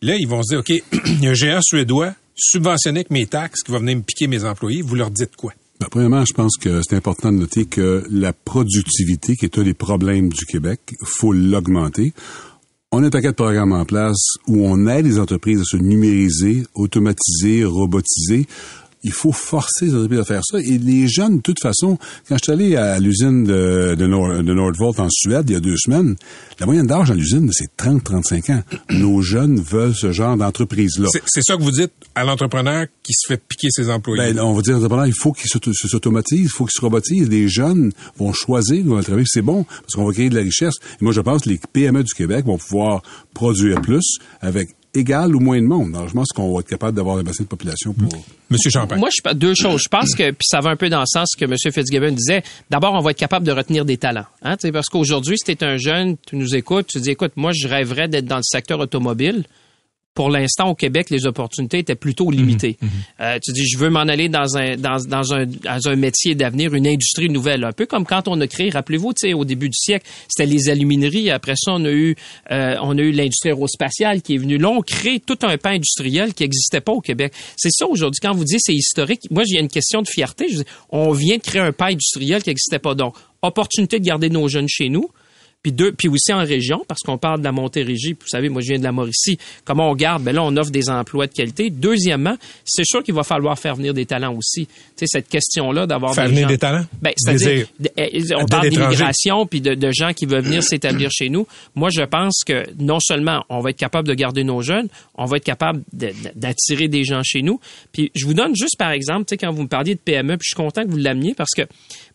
[0.00, 0.70] Là, ils vont se dire, OK,
[1.06, 4.26] il y a un géant suédois subventionné avec mes taxes qui va venir me piquer
[4.26, 4.82] mes employés.
[4.82, 5.52] Vous leur dites quoi?
[5.78, 9.62] Ben, premièrement, je pense que c'est important de noter que la productivité, qui est un
[9.62, 12.14] des problèmes du Québec, faut l'augmenter.
[12.92, 15.76] On a un paquet de programmes en place où on aide les entreprises à se
[15.76, 18.46] numériser, automatiser, robotiser
[19.02, 20.58] il faut forcer les entreprises à faire ça.
[20.58, 24.98] Et les jeunes, de toute façon, quand je suis allé à l'usine de, de, Nordvolt
[24.98, 26.16] en Suède il y a deux semaines,
[26.58, 28.62] la moyenne d'âge dans l'usine, c'est 30-35 ans.
[28.90, 31.08] Nos jeunes veulent ce genre d'entreprise-là.
[31.26, 34.32] C'est ça que vous dites à l'entrepreneur qui se fait piquer ses employés?
[34.32, 37.28] Ben, on va dire à l'entrepreneur, il faut qu'il s'automatise, il faut qu'il se robotise.
[37.28, 39.26] Les jeunes vont choisir le travailler.
[39.28, 40.74] C'est bon, parce qu'on va créer de la richesse.
[41.00, 43.02] Et moi, je pense que les PME du Québec vont pouvoir
[43.34, 45.94] produire plus avec égal ou moins de monde.
[45.94, 48.08] Alors, je pense qu'on va être capable d'avoir un bassin de population pour...
[48.48, 49.00] Monsieur Champagne.
[49.00, 49.82] Moi, deux choses.
[49.82, 51.54] Je pense que, ça va un peu dans le sens que M.
[51.56, 54.26] Fitzgibbon disait, d'abord, on va être capable de retenir des talents.
[54.42, 57.52] Hein, parce qu'aujourd'hui, si tu es un jeune, tu nous écoutes, tu dis, écoute, moi,
[57.52, 59.44] je rêverais d'être dans le secteur automobile
[60.16, 62.78] pour l'instant, au Québec, les opportunités étaient plutôt limitées.
[62.80, 62.94] Mhm, mhm.
[63.20, 66.34] Euh, tu dis, je veux m'en aller dans un, dans, dans un, dans un métier
[66.34, 67.64] d'avenir, une industrie nouvelle.
[67.64, 70.50] Un peu comme quand on a créé, rappelez-vous, tu sais, au début du siècle, c'était
[70.50, 71.30] les alumineries.
[71.30, 72.16] Après ça, on a eu,
[72.50, 74.56] euh, on a eu l'industrie aérospatiale qui est venue.
[74.56, 77.34] Là, on crée tout un pan industriel qui n'existait pas au Québec.
[77.58, 78.18] C'est ça aujourd'hui.
[78.22, 80.48] Quand vous dites c'est historique, moi, j'ai une question de fierté.
[80.48, 82.94] Je dis, on vient de créer un pan industriel qui n'existait pas.
[82.94, 85.10] Donc, opportunité de garder nos jeunes chez nous
[85.66, 88.62] puis deux, puis aussi en région, parce qu'on parle de la Montérégie, vous savez, moi
[88.62, 91.32] je viens de la Mauricie, comment on garde, ben là on offre des emplois de
[91.32, 91.70] qualité.
[91.70, 94.66] Deuxièmement, c'est sûr qu'il va falloir faire venir des talents aussi.
[94.66, 96.84] Tu sais, cette question-là d'avoir faire des venir des talents?
[97.02, 101.30] Ben, c'est-à-dire, eh, on parle d'immigration, puis de, de, gens qui veulent venir s'établir chez
[101.30, 101.48] nous.
[101.74, 104.86] Moi, je pense que non seulement on va être capable de garder nos jeunes,
[105.16, 107.58] on va être capable d'attirer des gens chez nous.
[107.90, 110.36] Puis je vous donne juste par exemple, tu sais, quand vous me parliez de PME,
[110.36, 111.62] puis je suis content que vous l'ameniez parce que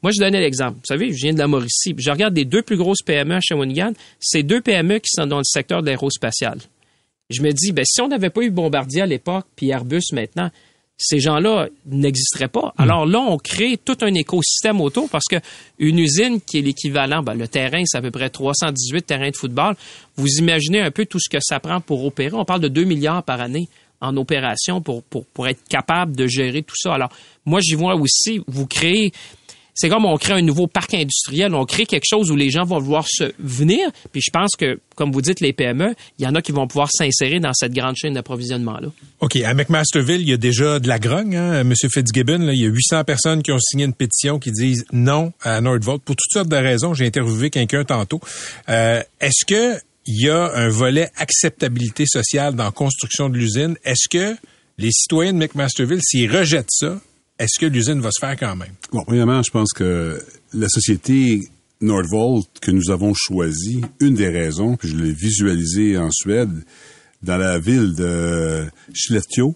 [0.02, 0.78] moi, je donnais l'exemple.
[0.78, 1.93] Vous savez, je viens de la Mauricie.
[1.97, 3.93] je regarde les deux plus grosses PME à Shawinigan.
[4.20, 6.60] C'est deux PME qui sont dans le secteur de l'aérospatial.
[7.30, 10.49] Je me dis, ben, si on n'avait pas eu Bombardier à l'époque, puis Airbus maintenant,
[10.97, 12.74] ces gens-là n'existeraient pas.
[12.78, 12.82] Hmm.
[12.82, 15.38] Alors là, on crée tout un écosystème autour parce que
[15.80, 19.36] une usine qui est l'équivalent, ben, le terrain, c'est à peu près 318 terrains de
[19.36, 19.76] football.
[20.16, 22.36] Vous imaginez un peu tout ce que ça prend pour opérer.
[22.36, 23.68] On parle de 2 milliards par année
[24.02, 26.95] en opération pour, pour, pour être capable de gérer tout ça.
[26.95, 27.10] Alors,
[27.45, 29.12] moi, j'y vois aussi, vous créez
[29.74, 32.64] c'est comme on crée un nouveau parc industriel, on crée quelque chose où les gens
[32.64, 33.90] vont vouloir se venir.
[34.12, 36.68] Puis je pense que, comme vous dites, les PME, il y en a qui vont
[36.68, 38.90] pouvoir s'insérer dans cette grande chaîne d'approvisionnement-là.
[39.22, 39.36] OK.
[39.38, 41.36] À McMasterville, il y a déjà de la grogne.
[41.36, 41.62] Hein?
[41.62, 41.74] M.
[41.76, 45.62] Fitzgibbon, il y a 800 personnes qui ont signé une pétition qui disent non à
[45.62, 46.94] Nordvolt pour toutes sortes de raisons.
[46.94, 48.20] J'ai interviewé quelqu'un tantôt.
[48.70, 53.76] Euh, est-ce que il y a un volet acceptabilité sociale dans la construction de l'usine?
[53.84, 54.36] Est-ce que
[54.78, 57.00] les citoyens de McMasterville, s'ils rejettent ça,
[57.42, 58.74] est-ce que l'usine va se faire quand même?
[58.92, 60.22] Bon, premièrement, je pense que
[60.54, 61.42] la société
[61.82, 66.64] Nordvolt que nous avons choisie, une des raisons, puis je l'ai visualisé en Suède,
[67.24, 69.56] dans la ville de Skellefteå,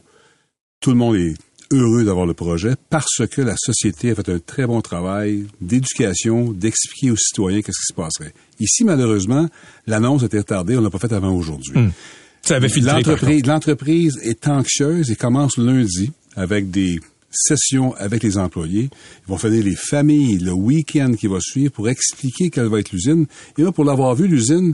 [0.79, 1.35] tout le monde est
[1.71, 6.51] heureux d'avoir le projet parce que la société a fait un très bon travail d'éducation,
[6.51, 8.33] d'expliquer aux citoyens qu'est-ce qui se passerait.
[8.59, 9.47] Ici, malheureusement,
[9.87, 11.77] l'annonce a été retardée, on l'a pas faite avant aujourd'hui.
[11.77, 11.91] Hmm.
[12.41, 16.99] Ça avait L'entreprise, l'entreprise est anxieuse et commence lundi avec des
[17.35, 18.89] session avec les employés.
[19.27, 22.91] Ils vont faire les familles le week-end qui va suivre pour expliquer quelle va être
[22.91, 23.25] l'usine.
[23.57, 24.73] Et là, pour l'avoir vu, l'usine,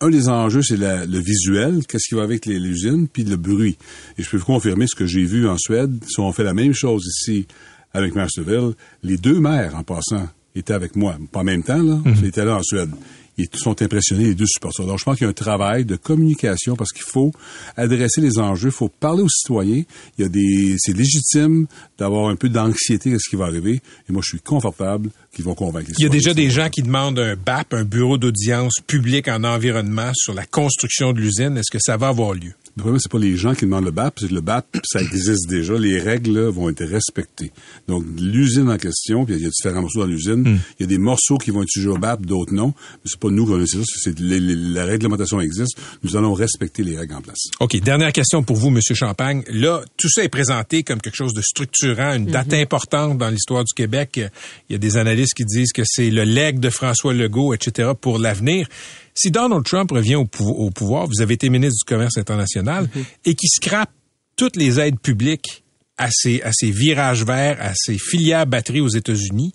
[0.00, 3.76] un des enjeux, c'est le visuel, qu'est-ce qui va avec l'usine, puis le bruit.
[4.18, 6.02] Et je peux vous confirmer ce que j'ai vu en Suède.
[6.06, 7.46] Si on fait la même chose ici
[7.92, 11.16] avec Masterville, les deux maires, en passant, étaient avec moi.
[11.32, 11.98] Pas en même temps, là.
[12.20, 12.48] J'étais mhm.
[12.48, 12.90] là en Suède
[13.38, 14.86] ils sont impressionnés, les deux supporters.
[14.86, 17.32] Donc, je pense qu'il y a un travail de communication parce qu'il faut
[17.76, 19.82] adresser les enjeux, il faut parler aux citoyens.
[20.18, 21.66] Il y a des, c'est légitime
[21.98, 23.80] d'avoir un peu d'anxiété à ce qui va arriver.
[24.08, 26.70] Et moi, je suis confortable qu'ils vont convaincre les Il y a déjà des gens
[26.70, 31.56] qui demandent un BAP, un bureau d'audience public en environnement sur la construction de l'usine.
[31.56, 32.54] Est-ce que ça va avoir lieu?
[32.76, 35.00] Le problème, c'est pas les gens qui demandent le BAP, c'est que le BAP, ça
[35.00, 35.78] existe déjà.
[35.78, 37.50] Les règles vont être respectées.
[37.88, 40.58] Donc, l'usine en question, puis il y a différents morceaux dans l'usine, hmm.
[40.78, 42.74] il y a des morceaux qui vont être sujets au BAP, d'autres non.
[42.76, 45.78] Mais c'est pas nous qui allons ça, c'est la réglementation existe.
[46.02, 47.48] Nous allons respecter les règles en place.
[47.60, 47.80] OK.
[47.80, 49.42] Dernière question pour vous, Monsieur Champagne.
[49.48, 52.60] Là, tout ça est présenté comme quelque chose de structurant, une date mhm.
[52.60, 54.20] importante dans l'histoire du Québec.
[54.68, 57.92] Il y a des analystes qui disent que c'est le legs de François Legault, etc.,
[57.98, 58.68] pour l'avenir.
[59.16, 63.04] Si Donald Trump revient au, pouvoir, vous avez été ministre du Commerce international, mhm.
[63.24, 63.90] et qui scrape
[64.36, 65.64] toutes les aides publiques
[65.96, 69.52] à ces, à ces virages verts, à ces filières batteries aux États-Unis,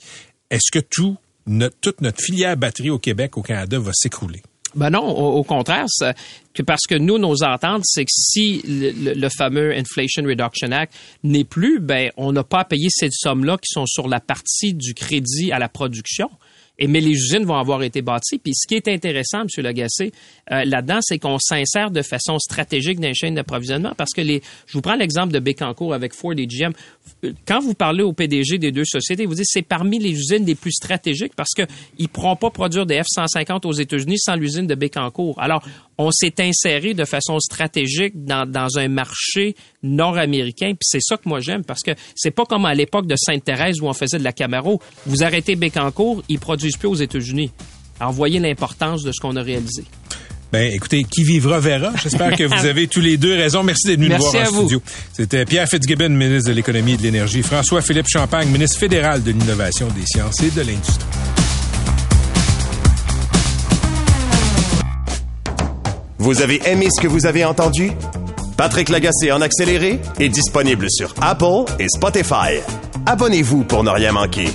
[0.49, 4.41] est-ce que tout, notre, toute notre filière batterie au Québec, au Canada, va s'écrouler?
[4.73, 5.85] Ben non, au, contraire,
[6.53, 10.93] que parce que nous, nos ententes, c'est que si le, le, fameux Inflation Reduction Act
[11.23, 14.73] n'est plus, ben on n'a pas à payer ces sommes-là qui sont sur la partie
[14.73, 16.29] du crédit à la production.
[16.81, 18.39] Et, mais les usines vont avoir été bâties.
[18.39, 19.63] Puis ce qui est intéressant, M.
[19.63, 20.11] Lagacé,
[20.51, 24.41] euh, là-dedans, c'est qu'on s'insère de façon stratégique dans les chaînes d'approvisionnement parce que les,
[24.65, 26.71] je vous prends l'exemple de Bécancourt avec Ford et GM.
[27.45, 30.55] Quand vous parlez au PDG des deux sociétés, vous dites c'est parmi les usines les
[30.55, 31.67] plus stratégiques parce qu'ils
[31.99, 35.39] ne pourront pas produire des F-150 aux États-Unis sans l'usine de Bécancourt.
[35.39, 35.63] Alors,
[36.01, 40.69] on s'est inséré de façon stratégique dans, dans un marché nord-américain.
[40.69, 43.81] Puis c'est ça que moi j'aime parce que c'est pas comme à l'époque de Sainte-Thérèse
[43.81, 44.81] où on faisait de la Camaro.
[45.05, 47.51] Vous arrêtez Bécancourt, ils produisent plus aux États-Unis.
[47.99, 49.83] Alors voyez l'importance de ce qu'on a réalisé.
[50.51, 51.93] Ben, écoutez, qui vivra verra.
[52.01, 53.63] J'espère que vous avez tous les deux raison.
[53.63, 54.81] Merci d'être venu nous voir en studio.
[55.13, 57.41] C'était Pierre Fitzgibbon, ministre de l'Économie et de l'Énergie.
[57.41, 61.40] François-Philippe Champagne, ministre fédéral de l'Innovation, des Sciences et de l'Industrie.
[66.21, 67.93] Vous avez aimé ce que vous avez entendu?
[68.55, 72.61] Patrick Lagacé en accéléré est disponible sur Apple et Spotify.
[73.07, 74.47] Abonnez-vous pour ne rien manquer.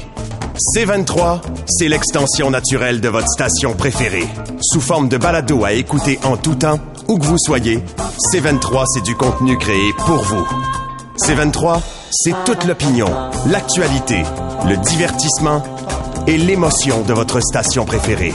[0.77, 4.29] C23, c'est l'extension naturelle de votre station préférée.
[4.61, 7.81] Sous forme de balado à écouter en tout temps, où que vous soyez,
[8.33, 10.47] C23, c'est du contenu créé pour vous.
[11.19, 11.81] C23,
[12.13, 13.09] c'est toute l'opinion,
[13.49, 14.23] l'actualité,
[14.69, 15.65] le divertissement
[16.29, 18.35] et l'émotion de votre station préférée.